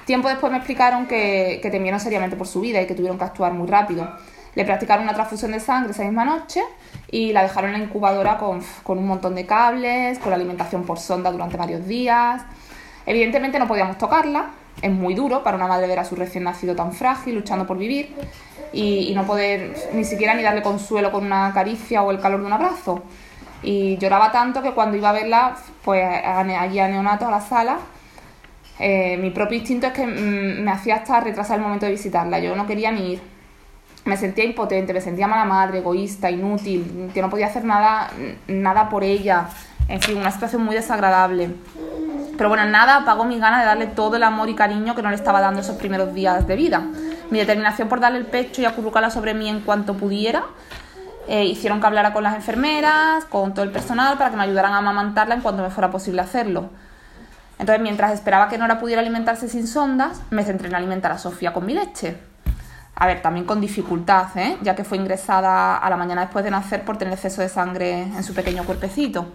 Tiempo 0.04 0.28
después 0.28 0.50
me 0.50 0.58
explicaron 0.58 1.06
que, 1.06 1.60
que 1.62 1.70
temieron 1.70 2.00
seriamente 2.00 2.36
por 2.36 2.46
su 2.46 2.60
vida 2.60 2.80
y 2.80 2.86
que 2.86 2.94
tuvieron 2.94 3.18
que 3.18 3.24
actuar 3.24 3.52
muy 3.52 3.68
rápido. 3.68 4.08
Le 4.54 4.64
practicaron 4.64 5.04
una 5.04 5.14
transfusión 5.14 5.52
de 5.52 5.60
sangre 5.60 5.92
esa 5.92 6.02
misma 6.02 6.24
noche 6.24 6.62
y 7.10 7.32
la 7.32 7.42
dejaron 7.42 7.70
en 7.70 7.78
la 7.78 7.84
incubadora 7.86 8.36
con, 8.38 8.60
con 8.82 8.98
un 8.98 9.06
montón 9.06 9.34
de 9.34 9.46
cables, 9.46 10.18
con 10.18 10.30
la 10.30 10.36
alimentación 10.36 10.84
por 10.84 10.98
sonda 10.98 11.30
durante 11.30 11.56
varios 11.56 11.86
días. 11.86 12.42
Evidentemente 13.06 13.58
no 13.58 13.68
podíamos 13.68 13.96
tocarla, 13.98 14.50
es 14.82 14.90
muy 14.90 15.14
duro 15.14 15.42
para 15.42 15.56
una 15.56 15.66
madre 15.66 15.86
ver 15.86 15.98
a 15.98 16.04
su 16.04 16.16
recién 16.16 16.44
nacido 16.44 16.74
tan 16.74 16.92
frágil, 16.92 17.34
luchando 17.34 17.66
por 17.66 17.78
vivir, 17.78 18.14
y, 18.72 19.12
no 19.14 19.26
poder 19.26 19.74
ni 19.92 20.04
siquiera 20.04 20.34
ni 20.34 20.42
darle 20.42 20.62
consuelo 20.62 21.10
con 21.10 21.24
una 21.24 21.52
caricia 21.52 22.02
o 22.02 22.10
el 22.10 22.20
calor 22.20 22.40
de 22.40 22.46
un 22.46 22.52
abrazo. 22.52 23.02
Y 23.62 23.98
lloraba 23.98 24.32
tanto 24.32 24.62
que 24.62 24.72
cuando 24.72 24.96
iba 24.96 25.10
a 25.10 25.12
verla, 25.12 25.56
pues 25.84 26.02
allí 26.04 26.78
a 26.78 26.88
neonatos 26.88 27.28
a 27.28 27.30
la 27.30 27.40
sala, 27.40 27.78
eh, 28.78 29.16
mi 29.18 29.30
propio 29.30 29.58
instinto 29.58 29.86
es 29.86 29.92
que 29.92 30.06
mm, 30.06 30.62
me 30.62 30.70
hacía 30.70 30.96
hasta 30.96 31.20
retrasar 31.20 31.58
el 31.58 31.62
momento 31.62 31.86
de 31.86 31.92
visitarla. 31.92 32.38
Yo 32.38 32.54
no 32.56 32.66
quería 32.66 32.90
ni 32.92 33.12
ir. 33.12 33.22
Me 34.04 34.16
sentía 34.16 34.44
impotente, 34.44 34.94
me 34.94 35.00
sentía 35.00 35.26
mala 35.26 35.44
madre, 35.44 35.78
egoísta, 35.78 36.30
inútil, 36.30 37.10
que 37.12 37.20
no 37.20 37.28
podía 37.28 37.46
hacer 37.46 37.64
nada, 37.64 38.10
nada 38.48 38.88
por 38.88 39.04
ella. 39.04 39.48
En 39.88 40.00
fin, 40.00 40.16
una 40.16 40.30
situación 40.30 40.62
muy 40.62 40.74
desagradable. 40.74 41.50
Pero 42.36 42.48
bueno, 42.48 42.64
nada 42.64 42.96
apagó 42.96 43.24
mi 43.24 43.38
gana 43.38 43.60
de 43.60 43.66
darle 43.66 43.86
todo 43.86 44.16
el 44.16 44.22
amor 44.22 44.48
y 44.48 44.54
cariño 44.54 44.94
que 44.94 45.02
no 45.02 45.10
le 45.10 45.16
estaba 45.16 45.40
dando 45.40 45.60
esos 45.60 45.76
primeros 45.76 46.14
días 46.14 46.46
de 46.46 46.56
vida. 46.56 46.82
Mi 47.30 47.38
determinación 47.38 47.88
por 47.88 48.00
darle 48.00 48.18
el 48.18 48.26
pecho 48.26 48.62
y 48.62 48.64
acurrucarla 48.64 49.10
sobre 49.10 49.34
mí 49.34 49.48
en 49.48 49.60
cuanto 49.60 49.94
pudiera 49.94 50.44
eh, 51.28 51.44
hicieron 51.44 51.80
que 51.80 51.86
hablara 51.86 52.12
con 52.12 52.24
las 52.24 52.34
enfermeras, 52.34 53.24
con 53.26 53.54
todo 53.54 53.64
el 53.64 53.70
personal, 53.70 54.18
para 54.18 54.30
que 54.30 54.36
me 54.36 54.42
ayudaran 54.42 54.72
a 54.72 54.78
amamantarla 54.78 55.36
en 55.36 55.42
cuanto 55.42 55.62
me 55.62 55.70
fuera 55.70 55.88
posible 55.88 56.22
hacerlo. 56.22 56.70
Entonces, 57.60 57.82
mientras 57.82 58.12
esperaba 58.12 58.48
que 58.48 58.56
Nora 58.56 58.78
pudiera 58.78 59.02
alimentarse 59.02 59.46
sin 59.46 59.66
sondas, 59.66 60.22
me 60.30 60.44
centré 60.44 60.68
en 60.68 60.74
alimentar 60.74 61.12
a 61.12 61.18
Sofía 61.18 61.52
con 61.52 61.66
mi 61.66 61.74
leche. 61.74 62.16
A 62.94 63.06
ver, 63.06 63.20
también 63.20 63.44
con 63.44 63.60
dificultad, 63.60 64.28
¿eh? 64.36 64.56
ya 64.62 64.74
que 64.74 64.82
fue 64.82 64.96
ingresada 64.96 65.76
a 65.76 65.90
la 65.90 65.96
mañana 65.98 66.22
después 66.22 66.42
de 66.42 66.50
nacer 66.50 66.86
por 66.86 66.96
tener 66.96 67.12
exceso 67.12 67.42
de 67.42 67.50
sangre 67.50 68.00
en 68.00 68.24
su 68.24 68.32
pequeño 68.32 68.64
cuerpecito. 68.64 69.26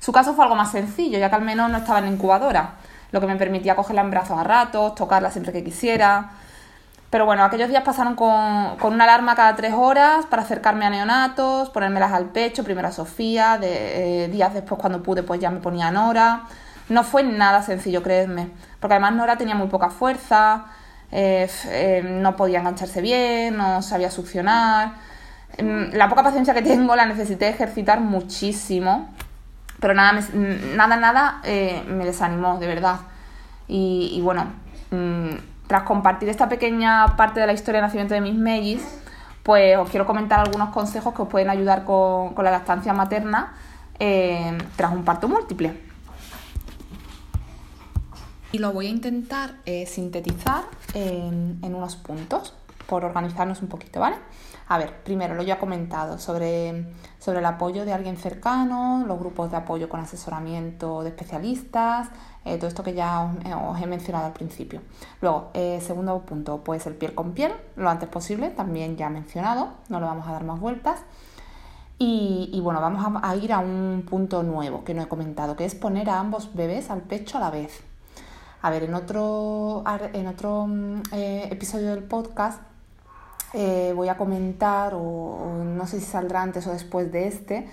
Su 0.00 0.10
caso 0.10 0.34
fue 0.34 0.44
algo 0.44 0.56
más 0.56 0.72
sencillo, 0.72 1.16
ya 1.20 1.28
que 1.28 1.36
al 1.36 1.42
menos 1.42 1.70
no 1.70 1.78
estaba 1.78 2.00
en 2.00 2.08
incubadora, 2.08 2.72
lo 3.12 3.20
que 3.20 3.28
me 3.28 3.36
permitía 3.36 3.76
cogerla 3.76 4.02
en 4.02 4.10
brazos 4.10 4.36
a 4.36 4.42
ratos, 4.42 4.96
tocarla 4.96 5.30
siempre 5.30 5.52
que 5.52 5.62
quisiera. 5.62 6.30
Pero 7.08 7.24
bueno, 7.24 7.44
aquellos 7.44 7.68
días 7.68 7.84
pasaron 7.84 8.16
con, 8.16 8.78
con, 8.78 8.94
una 8.94 9.04
alarma 9.04 9.36
cada 9.36 9.54
tres 9.54 9.74
horas 9.74 10.26
para 10.26 10.42
acercarme 10.42 10.86
a 10.86 10.90
neonatos, 10.90 11.70
ponérmelas 11.70 12.12
al 12.12 12.30
pecho, 12.30 12.64
primero 12.64 12.88
a 12.88 12.92
Sofía, 12.92 13.58
de, 13.58 14.24
eh, 14.24 14.28
días 14.28 14.54
después 14.54 14.80
cuando 14.80 15.04
pude 15.04 15.22
pues 15.22 15.38
ya 15.38 15.50
me 15.50 15.60
ponía 15.60 15.86
a 15.86 15.90
Nora. 15.92 16.46
No 16.90 17.04
fue 17.04 17.22
nada 17.22 17.62
sencillo, 17.62 18.02
creedme, 18.02 18.50
porque 18.80 18.94
además 18.94 19.14
Nora 19.14 19.38
tenía 19.38 19.54
muy 19.54 19.68
poca 19.68 19.90
fuerza, 19.90 20.66
eh, 21.12 21.48
eh, 21.68 22.02
no 22.04 22.36
podía 22.36 22.58
engancharse 22.58 23.00
bien, 23.00 23.56
no 23.56 23.80
sabía 23.80 24.10
succionar. 24.10 24.94
Mm, 25.58 25.94
la 25.94 26.08
poca 26.08 26.24
paciencia 26.24 26.52
que 26.52 26.62
tengo 26.62 26.94
la 26.96 27.06
necesité 27.06 27.48
ejercitar 27.48 28.00
muchísimo 28.00 29.08
pero 29.80 29.94
nada, 29.94 30.20
nada, 30.34 30.96
nada 30.96 31.40
eh, 31.42 31.82
me 31.88 32.04
desanimó, 32.04 32.58
de 32.58 32.66
verdad. 32.66 32.96
Y, 33.66 34.20
bueno, 34.22 34.44
mm, 34.90 35.30
tras 35.68 35.84
compartir 35.84 36.28
esta 36.28 36.50
pequeña 36.50 37.16
parte 37.16 37.40
de 37.40 37.46
la 37.46 37.54
historia 37.54 37.80
de 37.80 37.86
nacimiento 37.86 38.12
de 38.12 38.20
mis 38.20 38.34
mellis, 38.34 38.82
pues 39.42 39.78
os 39.78 39.88
quiero 39.88 40.06
comentar 40.06 40.40
algunos 40.40 40.68
consejos 40.68 41.14
que 41.14 41.22
os 41.22 41.28
pueden 41.28 41.48
ayudar 41.48 41.84
con, 41.84 42.34
la 42.36 42.50
lactancia 42.50 42.92
materna 42.92 43.54
tras 44.76 44.92
un 44.92 45.04
parto 45.04 45.28
múltiple. 45.28 45.89
Y 48.52 48.58
lo 48.58 48.72
voy 48.72 48.86
a 48.86 48.90
intentar 48.90 49.54
eh, 49.64 49.86
sintetizar 49.86 50.64
en, 50.94 51.60
unos 51.62 51.96
puntos, 51.96 52.54
por 52.86 53.04
organizarnos 53.04 53.62
un 53.62 53.68
poquito, 53.68 54.00
¿vale? 54.00 54.16
A 54.66 54.76
ver, 54.76 55.02
primero 55.04 55.34
lo 55.36 55.42
ya 55.42 55.54
he 55.54 55.58
comentado 55.58 56.18
sobre, 56.18 56.92
sobre 57.20 57.38
el 57.38 57.46
apoyo 57.46 57.84
de 57.84 57.92
alguien 57.92 58.16
cercano, 58.16 59.04
los 59.06 59.18
grupos 59.20 59.52
de 59.52 59.56
apoyo 59.56 59.88
con 59.88 60.00
asesoramiento 60.00 61.02
de 61.02 61.10
especialistas, 61.10 62.08
eh, 62.44 62.56
todo 62.56 62.66
esto 62.66 62.82
que 62.82 62.94
ya 62.94 63.32
eh, 63.44 63.54
os, 63.54 63.80
he 63.80 63.86
mencionado 63.86 64.26
al 64.26 64.32
principio. 64.32 64.80
Luego, 65.20 65.50
segundo 65.80 66.20
punto, 66.22 66.64
pues 66.64 66.86
el 66.86 66.94
piel 66.94 67.14
con 67.14 67.32
piel, 67.32 67.52
lo 67.76 67.88
antes 67.88 68.08
posible, 68.08 68.50
también 68.50 68.96
ya 68.96 69.06
he 69.06 69.10
mencionado, 69.10 69.74
no 69.88 70.00
lo 70.00 70.06
vamos 70.06 70.26
a 70.26 70.32
dar 70.32 70.42
más 70.42 70.58
vueltas. 70.58 71.04
Y, 72.02 72.58
bueno, 72.62 72.80
vamos 72.80 73.04
a, 73.22 73.36
ir 73.36 73.52
a 73.52 73.58
un 73.58 74.06
punto 74.08 74.42
nuevo 74.42 74.84
que 74.84 74.94
no 74.94 75.02
he 75.02 75.06
comentado, 75.08 75.54
que 75.54 75.66
es 75.66 75.74
poner 75.74 76.08
a 76.08 76.18
ambos 76.18 76.54
bebés 76.54 76.90
al 76.90 77.02
pecho 77.02 77.36
a 77.36 77.40
la 77.40 77.50
vez. 77.50 77.89
A 78.62 78.68
ver, 78.68 78.82
en 78.82 78.94
otro, 78.94 79.82
en 80.12 80.26
otro 80.26 80.66
mm, 80.66 81.02
episodio 81.12 81.90
del 81.94 82.04
podcast 82.04 82.60
eh, 83.54 83.92
voy 83.96 84.08
a 84.08 84.18
comentar, 84.18 84.92
o, 84.94 85.64
no 85.64 85.86
sé 85.86 85.98
si 85.98 86.06
saldrá 86.06 86.42
antes 86.42 86.66
o 86.66 86.72
después 86.72 87.10
de 87.10 87.26
este, 87.26 87.66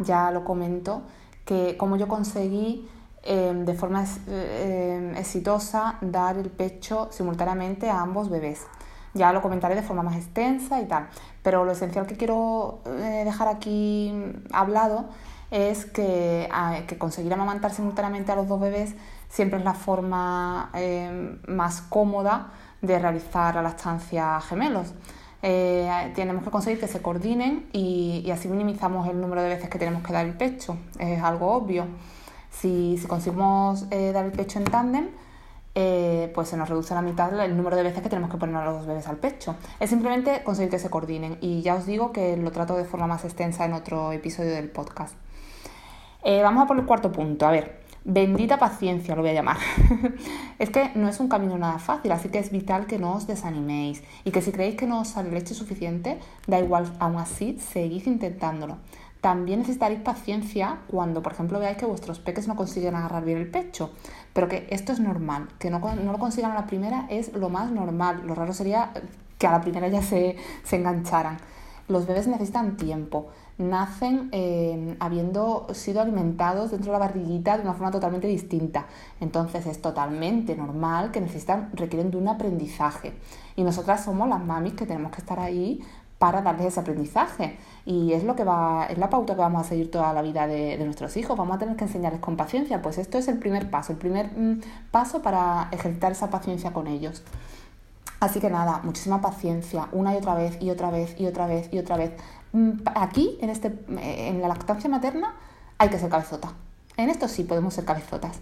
ya 0.00 0.32
lo 0.32 0.44
comento, 0.44 1.02
que 1.44 1.76
como 1.76 1.96
yo 1.96 2.08
conseguí 2.08 2.88
em, 3.22 3.64
de 3.64 3.74
forma 3.74 4.04
em, 4.26 5.14
exitosa 5.16 5.98
dar 6.00 6.36
el 6.36 6.50
pecho 6.50 7.08
simultáneamente 7.12 7.88
a 7.88 8.00
ambos 8.00 8.28
bebés. 8.28 8.66
Ya 9.14 9.32
lo 9.32 9.42
comentaré 9.42 9.76
de 9.76 9.82
forma 9.82 10.02
más 10.02 10.16
extensa 10.16 10.80
y 10.80 10.86
tal, 10.86 11.08
pero 11.42 11.64
lo 11.64 11.72
esencial 11.72 12.06
que 12.06 12.16
quiero 12.16 12.80
eh, 12.86 13.22
dejar 13.24 13.46
aquí 13.46 14.12
hablado 14.52 15.04
es 15.52 15.84
que, 15.84 16.48
que, 16.88 16.96
conseguir 16.98 17.32
amamantar 17.32 17.72
simultáneamente 17.72 18.32
a 18.32 18.36
los 18.36 18.48
dos 18.48 18.58
bebés 18.58 18.94
siempre 19.32 19.58
es 19.58 19.64
la 19.64 19.72
forma 19.72 20.70
em, 20.74 21.38
más 21.48 21.80
cómoda 21.80 22.52
de 22.82 22.98
realizar 22.98 23.54
la 23.54 23.62
lactancia 23.62 24.38
gemelos. 24.42 24.92
Eh, 25.40 26.12
tenemos 26.14 26.44
que 26.44 26.50
conseguir 26.50 26.78
que 26.78 26.86
se 26.86 27.00
coordinen 27.00 27.66
y, 27.72 28.30
así 28.30 28.46
minimizamos 28.48 29.08
el 29.08 29.20
número 29.20 29.42
de 29.42 29.48
veces 29.48 29.70
que 29.70 29.78
tenemos 29.78 30.02
que 30.02 30.12
dar 30.12 30.26
el 30.26 30.34
pecho. 30.34 30.76
Es 30.98 31.22
algo 31.22 31.50
obvio. 31.50 31.86
Si, 32.50 32.98
si 32.98 33.06
conseguimos 33.06 33.86
eh, 33.90 34.12
dar 34.12 34.26
el 34.26 34.32
pecho 34.32 34.58
en 34.58 34.64
tándem, 34.66 35.08
eh, 35.74 36.30
pues 36.34 36.50
se 36.50 36.58
nos 36.58 36.68
reduce 36.68 36.92
a 36.92 36.96
la 36.96 37.02
mitad 37.02 37.32
el 37.40 37.56
número 37.56 37.76
de 37.76 37.84
veces 37.84 38.02
que 38.02 38.10
tenemos 38.10 38.30
que 38.30 38.36
poner 38.36 38.56
a 38.56 38.66
los 38.66 38.86
bebés 38.86 39.08
al 39.08 39.16
pecho. 39.16 39.56
Es 39.80 39.88
simplemente 39.88 40.44
conseguir 40.44 40.70
que 40.70 40.78
se 40.78 40.90
coordinen 40.90 41.38
y 41.40 41.62
ya 41.62 41.76
os 41.76 41.86
digo 41.86 42.12
que 42.12 42.36
lo 42.36 42.50
trato 42.50 42.76
de 42.76 42.84
forma 42.84 43.06
más 43.06 43.24
extensa 43.24 43.64
en 43.64 43.72
otro 43.72 44.12
episodio 44.12 44.50
del 44.50 44.68
podcast. 44.68 45.16
vamos 46.22 46.64
a 46.64 46.66
por 46.66 46.78
el 46.78 46.84
cuarto 46.84 47.10
punto. 47.10 47.46
A 47.46 47.50
ver, 47.50 47.81
Bendita 48.04 48.58
paciencia 48.58 49.14
lo 49.14 49.22
voy 49.22 49.30
a 49.30 49.34
llamar. 49.34 49.58
es 50.58 50.70
que 50.70 50.90
no 50.96 51.08
es 51.08 51.20
un 51.20 51.28
camino 51.28 51.56
nada 51.56 51.78
fácil, 51.78 52.10
así 52.10 52.30
que 52.30 52.40
es 52.40 52.50
vital 52.50 52.86
que 52.86 52.98
no 52.98 53.14
os 53.14 53.28
desaniméis 53.28 54.02
y 54.24 54.32
que 54.32 54.42
si 54.42 54.50
creéis 54.50 54.76
que 54.76 54.88
no 54.88 55.00
os 55.00 55.08
sale 55.08 55.30
leche 55.30 55.54
suficiente, 55.54 56.18
da 56.48 56.58
igual, 56.58 56.92
aún 56.98 57.16
así, 57.16 57.58
seguid 57.60 58.06
intentándolo. 58.06 58.78
También 59.20 59.60
necesitaréis 59.60 60.00
paciencia 60.00 60.80
cuando, 60.88 61.22
por 61.22 61.32
ejemplo, 61.32 61.60
veáis 61.60 61.76
que 61.76 61.86
vuestros 61.86 62.18
peques 62.18 62.48
no 62.48 62.56
consiguen 62.56 62.96
agarrar 62.96 63.24
bien 63.24 63.38
el 63.38 63.48
pecho, 63.48 63.92
pero 64.32 64.48
que 64.48 64.66
esto 64.70 64.90
es 64.90 64.98
normal, 64.98 65.48
que 65.60 65.70
no, 65.70 65.78
lo 65.78 66.18
consigan 66.18 66.50
a 66.50 66.54
la 66.54 66.66
primera 66.66 67.06
es 67.08 67.32
lo 67.32 67.50
más 67.50 67.70
normal, 67.70 68.22
lo 68.26 68.34
raro 68.34 68.52
sería 68.52 68.90
que 69.38 69.46
a 69.46 69.52
la 69.52 69.60
primera 69.60 69.86
ya 69.86 70.02
se 70.02 70.36
engancharan. 70.72 71.38
Los 71.88 72.06
bebés 72.06 72.26
necesitan 72.26 72.76
tiempo, 72.76 73.26
nacen 73.58 74.28
eh, 74.32 74.96
habiendo 75.00 75.66
sido 75.72 76.00
alimentados 76.00 76.70
dentro 76.70 76.92
de 76.92 76.98
la 76.98 77.06
barriguita 77.06 77.56
de 77.56 77.62
una 77.62 77.72
forma 77.72 77.90
totalmente 77.90 78.28
distinta. 78.28 78.86
Entonces 79.20 79.66
es 79.66 79.82
totalmente 79.82 80.56
normal 80.56 81.10
que 81.10 81.20
necesitan, 81.20 81.70
requieren 81.74 82.10
de 82.10 82.16
un 82.16 82.28
aprendizaje. 82.28 83.14
Y 83.56 83.64
nosotras 83.64 84.04
somos 84.04 84.28
las 84.28 84.44
mamis 84.44 84.74
que 84.74 84.86
tenemos 84.86 85.12
que 85.12 85.20
estar 85.20 85.40
ahí 85.40 85.82
para 86.22 86.40
darles 86.40 86.68
ese 86.68 86.78
aprendizaje. 86.78 87.58
Y 87.84 88.12
es 88.12 88.22
lo 88.22 88.36
que 88.36 88.44
va, 88.44 88.86
es 88.88 88.96
la 88.96 89.10
pauta 89.10 89.34
que 89.34 89.40
vamos 89.40 89.66
a 89.66 89.68
seguir 89.68 89.90
toda 89.90 90.12
la 90.12 90.22
vida 90.22 90.46
de, 90.46 90.78
nuestros 90.84 91.16
hijos. 91.16 91.36
Vamos 91.36 91.56
a 91.56 91.58
tener 91.58 91.74
que 91.74 91.82
enseñarles 91.82 92.20
con 92.20 92.36
paciencia. 92.36 92.80
Pues 92.80 92.98
esto 92.98 93.18
es 93.18 93.26
el 93.26 93.40
primer 93.40 93.70
paso, 93.70 93.90
el 93.90 93.98
primer 93.98 94.30
mm, 94.36 94.60
paso 94.92 95.20
para 95.20 95.66
ejercitar 95.72 96.12
esa 96.12 96.30
paciencia 96.30 96.72
con 96.72 96.86
ellos. 96.86 97.24
Así 98.22 98.38
que 98.38 98.48
nada, 98.48 98.80
muchísima 98.84 99.20
paciencia, 99.20 99.88
una 99.90 100.14
y 100.14 100.18
otra 100.18 100.36
vez 100.36 100.56
y 100.60 100.70
otra 100.70 100.92
vez 100.92 101.16
y 101.18 101.26
otra 101.26 101.48
vez 101.48 101.68
y 101.72 101.78
otra 101.80 101.96
vez. 101.96 102.12
Mm, 102.52 102.70
aquí, 102.94 103.36
en, 103.40 103.50
este, 103.50 103.76
en 103.88 104.40
la 104.40 104.46
lactancia 104.46 104.88
materna, 104.88 105.34
hay 105.76 105.88
que 105.88 105.98
ser 105.98 106.08
cabezota. 106.08 106.52
En 106.96 107.10
esto 107.10 107.26
sí 107.26 107.42
podemos 107.42 107.74
ser 107.74 107.84
cabezotas. 107.84 108.38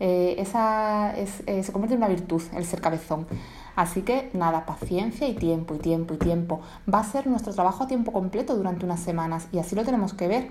Eh, 0.00 0.34
esa 0.38 1.14
eh, 1.16 1.62
se 1.62 1.70
convierte 1.70 1.94
en 1.94 1.98
una 1.98 2.08
virtud 2.08 2.42
el 2.56 2.64
ser 2.64 2.80
cabezón. 2.80 3.28
Así 3.76 4.02
que 4.02 4.30
nada, 4.32 4.66
paciencia 4.66 5.28
y 5.28 5.34
tiempo 5.34 5.76
y 5.76 5.78
tiempo 5.78 6.14
y 6.14 6.16
tiempo. 6.16 6.60
Va 6.92 6.98
a 6.98 7.04
ser 7.04 7.28
nuestro 7.28 7.54
trabajo 7.54 7.84
a 7.84 7.86
tiempo 7.86 8.10
completo 8.10 8.56
durante 8.56 8.84
unas 8.84 8.98
semanas 8.98 9.46
y 9.52 9.60
así 9.60 9.76
lo 9.76 9.84
tenemos 9.84 10.12
que 10.12 10.26
ver, 10.26 10.50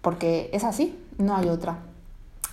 porque 0.00 0.48
es 0.52 0.62
así, 0.62 0.96
no 1.18 1.34
hay 1.34 1.48
otra. 1.48 1.80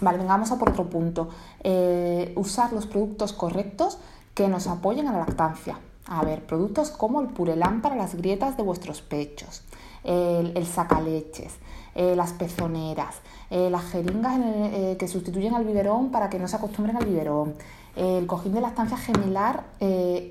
Vale, 0.01 0.17
vengamos 0.17 0.51
a 0.51 0.57
por 0.57 0.69
otro 0.69 0.89
punto. 0.89 1.29
Eh, 1.63 2.33
usar 2.35 2.73
los 2.73 2.87
productos 2.87 3.33
correctos 3.33 3.99
que 4.39 4.47
nos 4.47 4.67
apoyen 4.67 5.05
a 5.09 5.11
la 5.11 5.19
lactancia. 5.19 5.77
A 6.05 6.23
ver, 6.23 6.45
productos 6.45 6.91
como 6.91 7.19
el 7.19 7.27
purelán 7.27 7.81
para 7.81 7.97
las 7.97 8.15
grietas 8.15 8.55
de 8.55 8.63
vuestros 8.63 9.01
pechos, 9.01 9.63
el, 10.05 10.65
sacaleches, 10.65 11.55
eh, 11.93 12.15
las 12.15 12.31
pezoneras, 12.31 13.17
eh, 13.49 13.69
las 13.69 13.83
jeringas 13.91 14.39
eh, 14.39 14.95
que 14.97 15.09
sustituyen 15.09 15.55
al 15.55 15.65
biberón 15.65 16.09
para 16.09 16.29
que 16.29 16.39
no 16.39 16.47
se 16.47 16.55
acostumbren 16.55 16.95
al 16.95 17.05
biberón, 17.05 17.55
el 17.97 18.27
cojín 18.27 18.53
de 18.53 18.61
lactancia 18.61 18.95
gemelar 18.95 19.65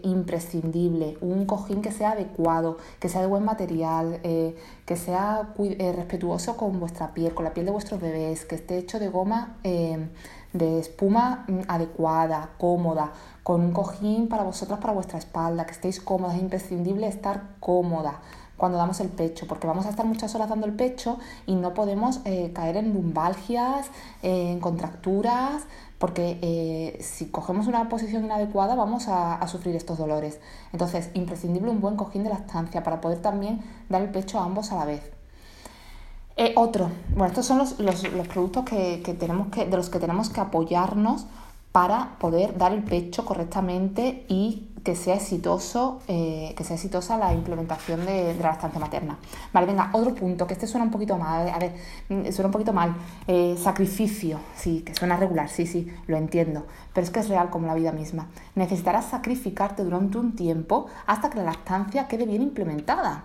imprescindible, 0.03 1.19
un 1.21 1.45
cojín 1.45 1.83
que 1.83 1.93
sea 1.93 2.13
adecuado, 2.13 2.79
que 2.99 3.11
sea 3.11 3.21
de 3.21 3.27
buen 3.27 3.45
material, 3.45 4.23
que 4.23 4.97
sea 4.97 5.53
respetuoso 5.59 6.57
con 6.57 6.81
vuestra 6.81 7.13
piel, 7.13 7.35
con 7.35 7.45
la 7.45 7.53
piel 7.53 7.67
de 7.67 7.73
vuestros 7.73 8.01
bebés, 8.01 8.47
que 8.47 8.55
esté 8.55 8.79
hecho 8.79 8.99
de 8.99 9.09
goma 9.09 9.59
de 10.53 10.79
espuma 10.79 11.45
mm, 11.49 11.61
adecuada, 11.69 12.51
cómoda, 12.59 13.13
con 13.43 13.61
un 13.61 13.73
cojín 13.73 14.29
para 14.29 14.43
vosotras, 14.43 14.79
para 14.81 14.93
vuestra 14.93 15.19
espalda, 15.19 15.67
que 15.67 15.73
estéis 15.73 16.01
cómodas, 16.01 16.37
es 16.37 16.43
imprescindible 16.43 17.07
estar 17.07 17.43
cómoda 17.61 18.21
cuando 18.57 18.77
damos 18.77 19.01
el 19.01 19.09
pecho, 19.09 19.47
porque 19.47 19.67
vamos 19.67 19.87
a 19.87 19.91
estar 19.91 20.05
muchas 20.05 20.35
horas 20.35 20.49
dando 20.49 20.67
el 20.67 20.75
pecho 20.75 21.19
y 21.47 21.55
no 21.55 21.73
podemos 21.75 22.21
eh, 22.25 22.51
caer 22.53 22.77
en 22.77 22.93
lumbalgias, 22.93 23.87
en 24.23 24.59
contracturas, 24.59 25.63
porque 25.99 26.39
eh, 26.43 26.99
si 27.01 27.27
cogemos 27.27 27.67
una 27.67 27.89
posición 27.89 28.25
inadecuada 28.25 28.75
vamos 28.75 29.07
a, 29.09 29.47
sufrir 29.49 29.77
estos 29.77 29.99
dolores. 29.99 30.41
Entonces, 30.73 31.11
imprescindible 31.15 31.71
un 31.71 31.81
buen 31.81 31.97
cojín 31.97 32.25
de 32.25 32.31
la 32.31 32.37
estancia 32.37 32.83
para 32.83 33.01
poder 33.01 33.23
también 33.23 33.63
dar 33.89 34.03
el 34.03 34.11
pecho 34.11 34.39
a 34.41 34.45
ambos 34.45 34.73
a 34.73 34.77
la 34.77 34.85
vez. 34.85 35.18
Eh, 36.41 36.53
otro, 36.55 36.89
bueno, 37.17 37.27
estos 37.27 37.47
son 37.47 37.59
los, 37.59 37.73
productos 38.29 38.65
que, 38.65 39.17
tenemos 39.19 39.49
que, 39.49 39.67
de 39.67 39.77
los 39.77 39.91
que 39.91 39.99
tenemos 39.99 40.31
que 40.31 40.41
apoyarnos 40.41 41.27
para 41.73 42.17
poder 42.21 42.57
dar 42.57 42.73
el 42.73 42.85
pecho 42.85 43.25
correctamente 43.25 44.25
y 44.29 44.69
que 44.85 44.95
sea 44.95 45.17
exitoso, 45.17 46.01
eh, 46.07 46.55
que 46.57 46.63
sea 46.63 46.77
exitosa 46.77 47.19
la 47.19 47.35
implementación 47.35 48.07
de, 48.07 48.37
la 48.41 48.53
estancia 48.53 48.79
materna. 48.79 49.19
Vale, 49.53 49.67
venga, 49.67 49.91
otro 49.93 50.15
punto, 50.15 50.47
que 50.47 50.55
este 50.55 50.69
suena 50.69 50.85
un 50.85 50.93
poquito 50.93 51.17
mal, 51.19 51.49
a 51.49 51.59
ver, 51.59 51.75
mm, 52.09 52.31
suena 52.31 52.47
un 52.47 52.53
poquito 52.53 52.73
mal. 52.73 52.95
Eh, 53.27 53.57
sacrificio, 53.61 54.39
sí, 54.55 54.83
que 54.83 54.95
suena 54.95 55.17
regular, 55.17 55.49
sí, 55.49 55.67
sí, 55.67 55.93
lo 56.07 56.17
entiendo, 56.17 56.67
pero 56.95 57.05
es 57.05 57.11
que 57.11 57.19
es 57.19 57.29
real 57.29 57.51
como 57.51 57.67
la 57.67 57.75
vida 57.75 57.91
misma. 57.91 58.29
Necesitarás 58.55 59.07
sacrificarte 59.07 59.83
durante 59.83 60.19
un 60.19 60.37
tiempo 60.37 60.87
hasta 61.05 61.31
que 61.31 61.39
la 61.39 61.45
lactancia 61.47 62.07
quede 62.07 62.27
bien 62.27 62.43
implementada. 62.43 63.25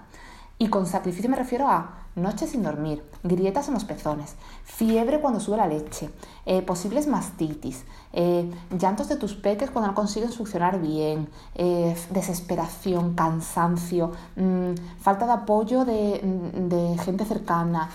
Y 0.58 0.68
con 0.70 0.86
sacrificio 0.86 1.30
me 1.30 1.36
refiero 1.36 1.68
a 1.68 2.04
noches 2.16 2.52
sin 2.52 2.62
dormir, 2.62 3.04
grietas 3.24 3.68
en 3.68 3.74
los 3.74 3.86
pezones, 3.86 4.36
fiebre 4.64 5.20
cuando 5.20 5.40
sube 5.40 5.58
la 5.58 5.68
leche, 5.68 6.10
eh, 6.46 6.62
posibles 6.62 7.08
mastitis, 7.08 7.86
eh, 8.14 8.50
llantos 8.78 9.10
de 9.10 9.16
tus 9.16 9.34
peques 9.34 9.72
cuando 9.72 9.90
no 9.90 9.96
consiguen 9.96 10.32
funcionar 10.32 10.80
bien, 10.80 11.28
eh, 11.56 11.96
desesperación, 12.12 13.16
cansancio, 13.16 14.12
mm, 14.36 14.74
falta 15.00 15.26
de 15.26 15.32
apoyo 15.32 15.86
de, 15.86 16.22
de 16.54 16.98
gente 17.00 17.26
cercana, 17.26 17.90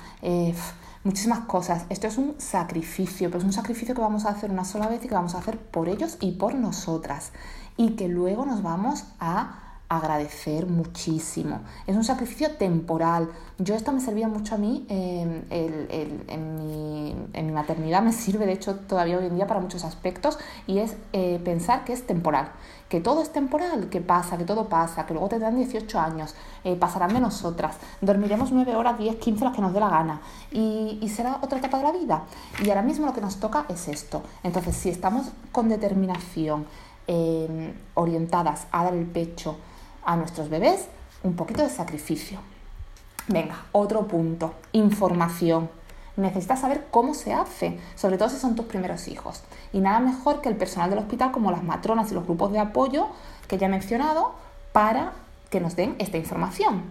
muchísimas 1.04 1.40
cosas. 1.40 1.84
Esto 1.88 2.08
es 2.08 2.18
un 2.18 2.34
sacrificio, 2.38 3.28
pero 3.28 3.38
es 3.38 3.44
un 3.44 3.52
sacrificio 3.52 3.94
que 3.94 4.00
vamos 4.00 4.26
a 4.26 4.30
hacer 4.30 4.50
una 4.50 4.64
sola 4.64 4.88
vez 4.88 5.04
y 5.04 5.08
que 5.08 5.14
vamos 5.14 5.34
a 5.36 5.38
hacer 5.38 5.58
por 5.58 5.88
ellos 5.88 6.18
y 6.20 6.32
por 6.32 6.54
nosotras. 6.54 7.32
Y 7.76 7.90
que 7.90 8.08
luego 8.08 8.44
nos 8.44 8.62
vamos 8.62 9.04
a 9.20 9.67
agradecer 9.88 10.66
muchísimo. 10.66 11.60
Es 11.86 11.96
un 11.96 12.04
sacrificio 12.04 12.50
temporal. 12.56 13.30
Yo 13.58 13.74
esto 13.74 13.90
me 13.92 14.00
servía 14.00 14.28
mucho 14.28 14.54
a 14.54 14.58
mí 14.58 14.86
em, 14.88 15.42
en, 15.50 16.56
mi, 16.56 17.52
maternidad, 17.52 18.02
me 18.02 18.12
sirve 18.28 18.46
de 18.46 18.52
hecho 18.52 18.76
todavía 18.76 19.18
hoy 19.18 19.26
en 19.26 19.36
día 19.36 19.46
para 19.46 19.60
muchos 19.60 19.84
aspectos 19.84 20.38
y 20.66 20.78
es 20.78 20.96
eh, 21.12 21.40
pensar 21.42 21.84
que 21.84 21.92
es 21.94 22.06
temporal, 22.06 22.50
que 22.88 23.00
todo 23.00 23.22
es 23.22 23.32
temporal, 23.32 23.88
que 23.88 24.00
pasa, 24.00 24.36
que 24.36 24.44
todo 24.44 24.68
pasa, 24.68 25.06
que 25.06 25.14
luego 25.14 25.28
te 25.28 25.38
dan 25.38 25.56
18 25.56 25.98
años, 25.98 26.34
eh, 26.64 26.76
pasarán 26.76 27.14
de 27.14 27.20
nosotras, 27.20 27.76
dormiremos 28.02 28.52
9 28.52 28.76
horas, 28.76 28.98
10, 28.98 29.16
15 29.16 29.44
las 29.44 29.56
que 29.56 29.62
nos 29.62 29.72
dé 29.72 29.80
la 29.80 29.88
gana 29.88 30.20
y, 30.52 30.98
y 31.00 31.08
será 31.08 31.38
otra 31.42 31.58
etapa 31.58 31.78
de 31.78 31.84
la 31.84 31.92
vida. 31.92 32.24
Y 32.62 32.68
ahora 32.68 32.82
mismo 32.82 33.06
lo 33.06 33.14
que 33.14 33.20
nos 33.20 33.36
toca 33.36 33.64
es 33.68 33.88
esto. 33.88 34.22
Entonces, 34.42 34.76
si 34.76 34.90
estamos 34.90 35.28
con 35.50 35.68
determinación, 35.68 36.66
em, 37.06 37.72
orientadas 37.94 38.66
a 38.70 38.84
dar 38.84 38.94
el 38.94 39.06
pecho, 39.06 39.56
a 40.08 40.16
nuestros 40.16 40.48
bebés 40.48 40.88
un 41.22 41.36
poquito 41.36 41.62
de 41.62 41.68
sacrificio. 41.68 42.38
Venga, 43.26 43.66
otro 43.72 44.08
punto, 44.08 44.54
información. 44.72 45.68
Necesitas 46.16 46.60
saber 46.60 46.86
cómo 46.90 47.12
se 47.12 47.34
hace, 47.34 47.78
sobre 47.94 48.16
todo 48.16 48.30
si 48.30 48.38
son 48.38 48.56
tus 48.56 48.64
primeros 48.64 49.06
hijos. 49.06 49.42
Y 49.70 49.80
nada 49.80 50.00
mejor 50.00 50.40
que 50.40 50.48
el 50.48 50.56
personal 50.56 50.88
del 50.88 51.00
hospital, 51.00 51.30
como 51.30 51.50
las 51.50 51.62
matronas 51.62 52.10
y 52.10 52.14
los 52.14 52.24
grupos 52.24 52.52
de 52.52 52.58
apoyo 52.58 53.08
que 53.48 53.58
ya 53.58 53.66
he 53.66 53.70
mencionado, 53.70 54.32
para 54.72 55.12
que 55.50 55.60
nos 55.60 55.76
den 55.76 55.94
esta 55.98 56.16
información. 56.16 56.84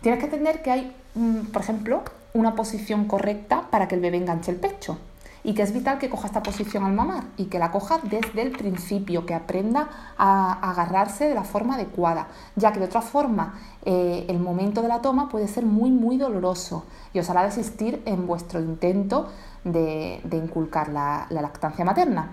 Tienes 0.00 0.20
que 0.20 0.26
entender 0.26 0.62
que 0.62 0.70
hay, 0.70 0.96
mm, 1.16 1.46
por 1.46 1.62
ejemplo, 1.62 2.04
una 2.32 2.54
posición 2.54 3.06
correcta 3.06 3.66
para 3.72 3.88
que 3.88 3.96
el 3.96 4.00
bebé 4.00 4.18
enganche 4.18 4.52
el 4.52 4.58
pecho 4.58 4.98
y 5.44 5.54
que 5.54 5.62
es 5.62 5.72
vital 5.72 5.98
que 5.98 6.08
coja 6.08 6.26
esta 6.26 6.42
posición 6.42 6.84
al 6.84 6.92
mamar 6.92 7.24
y 7.36 7.46
que 7.46 7.58
la 7.58 7.70
coja 7.70 7.98
desde 8.02 8.42
el 8.42 8.52
principio, 8.52 9.26
que 9.26 9.34
aprenda 9.34 9.88
a 10.16 10.70
agarrarse 10.70 11.28
de 11.28 11.34
la 11.34 11.44
forma 11.44 11.74
adecuada, 11.74 12.28
ya 12.56 12.72
que 12.72 12.78
de 12.78 12.86
otra 12.86 13.02
forma 13.02 13.54
eh, 13.84 14.26
el 14.28 14.38
momento 14.38 14.82
de 14.82 14.88
la 14.88 15.00
toma 15.00 15.28
puede 15.28 15.48
ser 15.48 15.64
muy 15.64 15.90
muy 15.90 16.16
doloroso 16.16 16.84
y 17.12 17.18
os 17.18 17.28
hará 17.30 17.44
desistir 17.44 18.02
en 18.06 18.26
vuestro 18.26 18.60
intento 18.60 19.28
de, 19.64 20.20
inculcar 20.32 20.88
la, 20.88 21.26
lactancia 21.30 21.84
materna. 21.84 22.32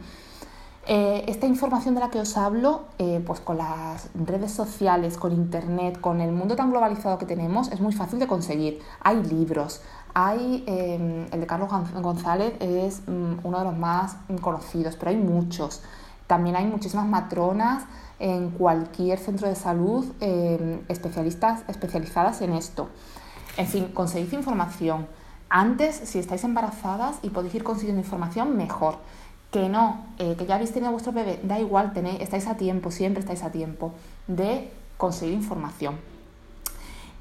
Eh, 0.91 1.25
esta 1.27 1.45
información 1.45 1.93
de 1.93 1.99
la 1.99 2.09
que 2.09 2.19
os 2.19 2.35
hablo, 2.35 2.85
eh, 2.97 3.21
pues 3.23 3.39
con 3.41 3.59
las 3.59 4.09
redes 4.15 4.51
sociales, 4.51 5.17
con 5.17 5.31
internet, 5.31 6.01
con 6.01 6.19
el 6.19 6.31
mundo 6.31 6.55
tan 6.55 6.71
globalizado 6.71 7.19
que 7.19 7.27
tenemos, 7.27 7.71
es 7.71 7.79
muy 7.79 7.93
fácil 7.93 8.17
de 8.17 8.25
conseguir. 8.25 8.79
Hay 8.99 9.21
libros, 9.21 9.83
hay, 10.15 10.63
em, 10.65 11.27
el 11.31 11.41
de 11.41 11.45
Carlos 11.45 11.69
González 12.01 12.55
es 12.59 13.03
mm, 13.07 13.41
uno 13.43 13.59
de 13.59 13.65
los 13.65 13.77
más 13.77 14.15
conocidos, 14.41 14.95
pero 14.95 15.11
hay 15.11 15.17
muchos. 15.17 15.83
También 16.25 16.55
hay 16.55 16.65
muchísimas 16.65 17.05
matronas 17.05 17.83
en 18.17 18.49
cualquier 18.49 19.19
centro 19.19 19.47
de 19.47 19.53
salud 19.53 20.11
eh, 20.21 20.83
especialistas, 20.87 21.61
especializadas 21.67 22.41
en 22.41 22.53
esto. 22.53 22.89
En 23.57 23.67
fin, 23.67 23.89
conseguid 23.93 24.33
información. 24.33 25.05
Antes, 25.51 25.95
si 25.95 26.17
estáis 26.17 26.43
embarazadas 26.43 27.19
y 27.21 27.29
podéis 27.29 27.53
ir 27.53 27.63
consiguiendo 27.63 28.01
información, 28.01 28.57
mejor. 28.57 28.97
Que 29.51 29.67
no, 29.67 30.05
eh, 30.19 30.35
que 30.37 30.45
ya 30.45 30.55
habéis 30.55 30.71
tenido 30.71 30.91
vuestro 30.91 31.11
bebé, 31.11 31.39
da 31.43 31.59
igual, 31.59 31.91
tenéis, 31.93 32.21
estáis 32.21 32.47
a 32.47 32.55
tiempo, 32.55 32.91
siempre 32.91 33.21
estáis 33.21 33.43
a 33.43 33.51
tiempo 33.51 33.93
de 34.27 34.69
conseguir 34.97 35.33
información. 35.33 35.97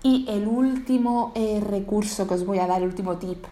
Y 0.02 0.26
el 0.28 0.46
último 0.46 1.32
eh, 1.34 1.62
recurso 1.66 2.28
que 2.28 2.34
os 2.34 2.44
voy 2.44 2.58
a 2.58 2.66
dar, 2.66 2.82
el 2.82 2.88
último 2.88 3.16
tip 3.16 3.44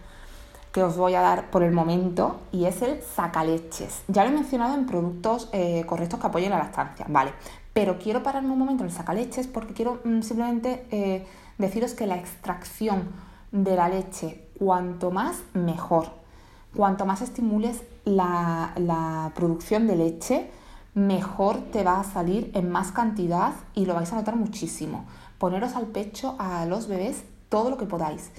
que 0.71 0.83
os 0.83 0.95
voy 0.95 1.15
a 1.15 1.21
dar 1.21 1.49
por 1.49 1.63
el 1.63 1.71
momento, 1.71 2.41
y 2.51 2.65
es 2.65 2.83
el 2.83 3.01
sacaleches. 3.01 4.03
Ya 4.07 4.23
lo 4.23 4.29
he 4.29 4.33
mencionado 4.33 4.75
en 4.75 4.85
productos 4.85 5.49
eh, 5.51 5.83
correctos 5.87 6.19
que 6.19 6.27
apoyen 6.27 6.51
la 6.51 6.59
lactancia, 6.59 7.05
¿vale? 7.09 7.31
Pero 7.73 7.97
quiero 7.97 8.21
pararme 8.21 8.51
un 8.51 8.59
momento 8.59 8.83
en 8.83 8.89
el 8.89 8.95
sacaleches 8.95 9.47
porque 9.47 9.73
quiero 9.73 10.01
mm, 10.03 10.21
simplemente 10.21 11.25
deciros 11.57 11.93
que 11.93 12.05
la 12.05 12.17
extracción 12.17 13.09
de 13.51 13.75
la 13.75 13.89
leche, 13.89 14.49
cuanto 14.57 15.11
más, 15.11 15.41
mejor. 15.53 16.09
Cuanto 16.75 17.05
más 17.05 17.21
estimules 17.21 17.81
la, 18.05 19.31
producción 19.35 19.87
de 19.87 19.95
leche, 19.95 20.49
mejor 20.93 21.57
te 21.71 21.83
va 21.83 21.99
a 21.99 22.03
salir 22.03 22.51
en 22.53 22.69
más 22.69 22.91
cantidad 22.91 23.53
y 23.73 23.85
lo 23.85 23.93
vais 23.93 24.11
a 24.13 24.15
notar 24.15 24.35
muchísimo. 24.35 25.05
Poneros 25.37 25.75
al 25.75 25.87
pecho 25.87 26.35
a 26.39 26.65
los 26.65 26.87
bebés 26.87 27.23
todo 27.49 27.69
lo 27.69 27.77
que 27.77 27.85
podáis. 27.85 28.31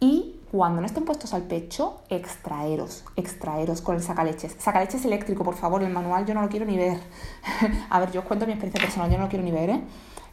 Y 0.00 0.40
cuando 0.50 0.80
no 0.80 0.86
estén 0.86 1.04
puestos 1.04 1.32
al 1.32 1.42
pecho, 1.42 2.00
extraeros, 2.08 3.04
extraeros 3.16 3.80
con 3.80 3.96
el 3.96 4.02
sacaleches. 4.02 4.56
Sacaleches 4.58 5.04
eléctrico, 5.04 5.44
por 5.44 5.54
favor, 5.54 5.82
el 5.82 5.92
manual 5.92 6.26
yo 6.26 6.34
no 6.34 6.42
lo 6.42 6.48
quiero 6.48 6.66
ni 6.66 6.76
ver. 6.76 7.00
a 7.90 8.00
ver, 8.00 8.10
yo 8.12 8.20
os 8.20 8.26
cuento 8.26 8.46
mi 8.46 8.52
experiencia 8.52 8.84
personal, 8.84 9.10
yo 9.10 9.16
no 9.16 9.24
lo 9.24 9.30
quiero 9.30 9.44
ni 9.44 9.52
ver, 9.52 9.70
¿eh? 9.70 9.82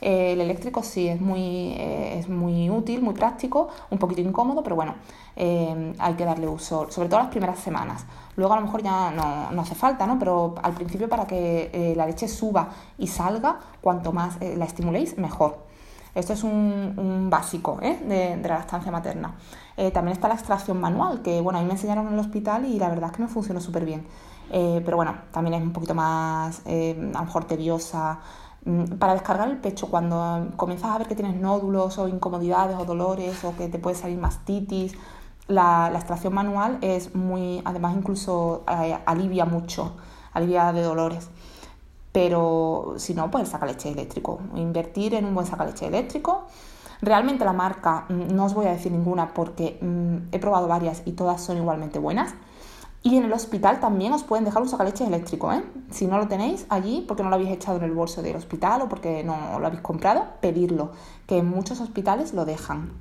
Eh, 0.02 0.34
el 0.34 0.42
eléctrico 0.42 0.82
sí 0.82 1.08
es 1.08 1.20
muy, 1.20 1.74
eh, 1.74 2.20
es 2.20 2.30
muy 2.30 2.70
útil, 2.70 3.02
muy 3.02 3.14
práctico, 3.14 3.70
un 3.90 3.98
poquito 3.98 4.22
incómodo, 4.22 4.64
pero 4.64 4.76
bueno, 4.76 4.96
eh, 5.36 5.94
hay 6.00 6.14
que 6.14 6.26
darle 6.26 6.48
uso, 6.48 6.90
sobre 6.90 7.10
todo 7.10 7.20
las 7.20 7.30
primeras 7.30 7.60
semanas. 7.60 8.06
Luego 8.36 8.54
a 8.54 8.58
lo 8.58 8.66
mejor 8.66 8.82
ya 8.82 9.12
no, 9.12 9.62
hace 9.62 9.76
falta, 9.76 10.06
¿no? 10.08 10.18
Pero 10.18 10.56
al 10.62 10.74
principio 10.74 11.10
para 11.10 11.28
que 11.28 11.94
la 11.96 12.06
leche 12.06 12.28
suba 12.28 12.70
y 12.98 13.08
salga, 13.08 13.60
cuanto 13.82 14.14
más 14.14 14.38
la 14.40 14.66
estimuléis, 14.66 15.18
mejor. 15.18 15.68
Esto 16.16 16.34
es 16.34 16.44
un, 16.44 17.28
básico 17.30 17.78
de, 17.82 18.38
de, 18.38 18.48
la 18.48 18.60
lactancia 18.60 18.92
materna. 18.92 19.36
también 19.94 20.14
está 20.14 20.28
la 20.30 20.36
extracción 20.36 20.80
manual, 20.80 21.22
que 21.22 21.42
bueno, 21.42 21.60
a 21.60 21.62
mí 21.62 21.68
me 21.68 21.74
enseñaron 21.74 22.08
en 22.08 22.14
el 22.14 22.20
hospital 22.20 22.66
y 22.66 22.80
la 22.80 22.90
verdad 22.90 23.10
es 23.12 23.18
que 23.18 23.24
me 23.24 23.28
funcionó 23.28 23.60
súper 23.60 23.84
bien. 23.84 24.08
pero 24.50 24.96
bueno, 24.96 25.16
también 25.32 25.56
es 25.56 25.62
un 25.62 25.74
poquito 25.74 25.94
más, 25.94 26.62
a 26.66 26.72
lo 26.72 27.26
mejor 27.26 27.44
tediosa, 27.44 28.20
para 29.00 29.14
descargar 29.14 29.50
el 29.50 29.58
pecho 29.58 29.90
cuando 29.90 30.50
comienzas 30.58 30.92
a 30.92 30.98
ver 30.98 31.08
que 31.08 31.16
tienes 31.16 31.36
nódulos 31.36 31.98
o 31.98 32.08
incomodidades 32.08 32.78
o 32.78 32.86
dolores 32.86 33.44
o 33.44 33.56
que 33.56 33.68
te 33.68 33.80
puede 33.80 33.96
salir 33.96 34.18
mastitis, 34.18 34.96
la, 35.48 35.90
la 35.92 35.98
extracción 35.98 36.34
manual 36.34 36.78
es 36.82 37.16
muy, 37.16 37.62
además 37.66 37.96
incluso 37.98 38.64
eh, 38.68 38.98
alivia 39.06 39.46
mucho, 39.46 39.94
alivia 40.34 40.72
de 40.72 40.82
dolores. 40.82 41.30
Pero 42.12 42.96
si 42.98 43.14
no, 43.14 43.30
pues 43.30 43.46
el 43.46 43.50
sacaleche 43.50 43.90
eléctrico. 43.90 44.40
Invertir 44.56 45.14
en 45.14 45.26
un 45.26 45.36
buen 45.36 45.46
sacaleche 45.46 45.88
eléctrico. 45.88 46.48
Realmente 47.02 47.46
la 47.46 47.54
marca, 47.54 48.06
mm, 48.10 48.36
no 48.36 48.46
os 48.46 48.54
voy 48.54 48.66
a 48.66 48.72
decir 48.72 48.92
ninguna 48.92 49.34
porque 49.34 49.80
mm, 49.82 50.34
he 50.34 50.40
probado 50.40 50.68
varias 50.68 51.04
y 51.06 51.14
todas 51.14 51.42
son 51.42 51.58
igualmente 51.58 52.00
buenas. 52.00 52.34
Y 53.02 53.16
en 53.16 53.24
el 53.24 53.32
hospital 53.32 53.80
también 53.80 54.12
os 54.12 54.24
pueden 54.24 54.44
dejar 54.44 54.62
un 54.62 54.68
sacaleches 54.68 55.08
eléctrico, 55.08 55.52
¿eh? 55.54 55.64
Si 55.90 56.06
no 56.06 56.18
lo 56.18 56.28
tenéis 56.28 56.66
allí, 56.70 57.06
porque 57.08 57.24
no 57.24 57.30
lo 57.30 57.36
habéis 57.36 57.52
echado 57.52 57.78
en 57.78 57.84
el 57.86 57.94
bolso 57.94 58.22
del 58.22 58.36
hospital 58.36 58.82
o 58.82 58.90
porque 58.90 59.24
no 59.24 59.58
lo 59.58 59.66
habéis 59.66 59.82
comprado, 59.82 60.26
pedirlo, 60.42 60.92
que 61.26 61.38
en 61.38 61.50
muchos 61.50 61.80
hospitales 61.80 62.34
lo 62.34 62.44
dejan. 62.44 62.92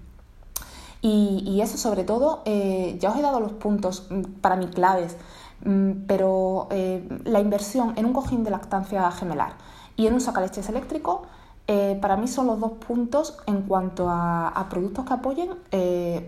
Y, 1.00 1.60
eso 1.60 1.76
sobre 1.76 2.04
todo, 2.04 2.42
eh, 2.44 2.96
ya 3.00 3.10
os 3.10 3.16
he 3.16 3.22
dado 3.22 3.40
los 3.40 3.52
puntos 3.52 4.06
mm, 4.10 4.40
para 4.40 4.56
mí 4.56 4.66
claves, 4.68 5.16
mm, 5.64 6.06
pero 6.06 6.68
eh, 6.70 7.08
la 7.24 7.40
inversión 7.40 7.94
en 7.96 8.06
un 8.06 8.12
cojín 8.12 8.44
de 8.44 8.50
lactancia 8.50 9.10
gemelar 9.12 9.54
y 9.96 10.06
en 10.06 10.14
un 10.14 10.20
sacaleches 10.20 10.68
eléctrico, 10.68 11.22
eh, 11.68 11.98
para 12.00 12.16
mí 12.16 12.26
son 12.28 12.46
los 12.46 12.58
dos 12.60 12.72
puntos 12.72 13.38
en 13.46 13.62
cuanto 13.62 14.08
a, 14.08 14.66
productos 14.70 15.04
que 15.04 15.12
apoyen, 15.12 15.50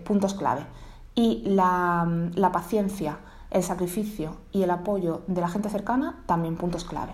puntos 0.05 0.35
clave. 0.35 0.65
Y 1.15 1.43
la, 1.45 2.07
la 2.35 2.51
paciencia 2.51 3.17
el 3.51 3.63
sacrificio 3.63 4.37
y 4.51 4.63
el 4.63 4.71
apoyo 4.71 5.21
de 5.27 5.41
la 5.41 5.49
gente 5.49 5.69
cercana 5.69 6.23
también 6.25 6.55
puntos 6.55 6.85
clave. 6.85 7.13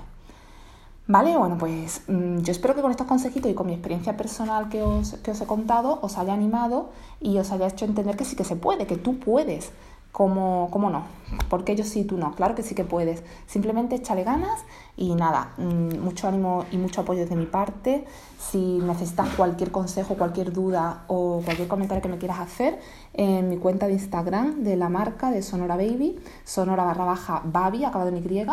¿Vale? 1.09 1.37
Bueno, 1.37 1.57
pues 1.57 2.01
mm, 2.07 2.39
yo 2.39 2.51
espero 2.51 2.75
que 2.75 2.81
con 2.81 2.91
estos 2.91 3.07
consejitos 3.07 3.49
y 3.49 3.53
con 3.53 3.67
mi 3.67 3.73
experiencia 3.73 4.17
personal 4.17 4.69
que 4.69 4.83
os, 4.83 5.13
que 5.23 5.31
os 5.31 5.41
he 5.41 5.45
contado 5.45 5.99
os 6.01 6.17
haya 6.17 6.33
animado 6.33 6.89
y 7.21 7.37
os 7.37 7.51
haya 7.51 7.67
hecho 7.67 7.85
entender 7.85 8.17
que 8.17 8.25
sí 8.25 8.35
que 8.35 8.43
se 8.43 8.57
puede, 8.57 8.87
que 8.87 8.97
tú 8.97 9.17
puedes 9.17 9.71
¿Cómo, 10.11 10.69
¿Cómo, 10.71 10.89
no? 10.89 11.03
Porque 11.49 11.75
yo 11.75 11.83
sí, 11.83 12.03
tú 12.03 12.17
no. 12.17 12.33
Claro 12.33 12.55
que 12.55 12.63
sí 12.63 12.73
que 12.73 12.83
puedes. 12.83 13.23
Simplemente 13.45 13.95
échale 13.95 14.23
ganas 14.23 14.63
y 14.95 15.13
nada, 15.13 15.53
mm, 15.57 15.99
mucho 15.99 16.27
ánimo 16.27 16.65
y 16.71 16.77
mucho 16.77 17.01
apoyo 17.01 17.21
desde 17.21 17.35
mi 17.35 17.45
parte. 17.45 18.05
Si 18.39 18.79
necesitas 18.79 19.29
cualquier 19.35 19.71
consejo, 19.71 20.15
cualquier 20.15 20.51
duda 20.51 21.03
o 21.07 21.41
cualquier 21.45 21.67
comentario 21.67 22.01
que 22.01 22.09
me 22.09 22.17
quieras 22.17 22.39
hacer, 22.39 22.79
en 23.13 23.49
mi 23.49 23.57
cuenta 23.57 23.87
de 23.87 23.93
Instagram 23.93 24.63
de 24.63 24.75
la 24.75 24.89
marca 24.89 25.29
de 25.29 25.43
Sonora 25.43 25.75
Baby, 25.75 26.19
sonora 26.43 26.83
barra 26.83 27.05
baja 27.05 27.41
baby, 27.45 27.85
acabado 27.85 28.09
en 28.09 28.17
Y, 28.17 28.45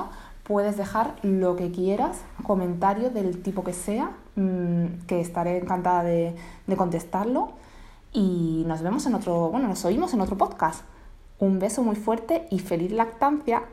puedes 0.43 0.77
dejar 0.77 1.17
lo 1.23 1.57
que 1.57 1.71
quieras, 1.71 2.21
comentario 2.43 3.11
del 3.11 3.43
tipo 3.43 3.65
que 3.65 3.73
sea, 3.73 4.11
mm, 4.37 5.07
que 5.07 5.21
estaré 5.21 5.59
encantada 5.59 6.03
de, 6.03 6.35
de 6.67 6.77
contestarlo. 6.77 7.53
Y 8.13 8.65
nos 8.67 8.83
vemos 8.83 9.07
en 9.07 9.15
otro, 9.15 9.51
bueno, 9.51 9.67
nos 9.69 9.85
oímos 9.85 10.13
en 10.15 10.21
otro 10.21 10.37
podcast. 10.37 10.85
Un 11.39 11.59
beso 11.59 11.83
muy 11.83 11.97
fuerte 11.97 12.47
y 12.51 12.61
feliz 12.61 12.93
lactancia. 12.93 13.65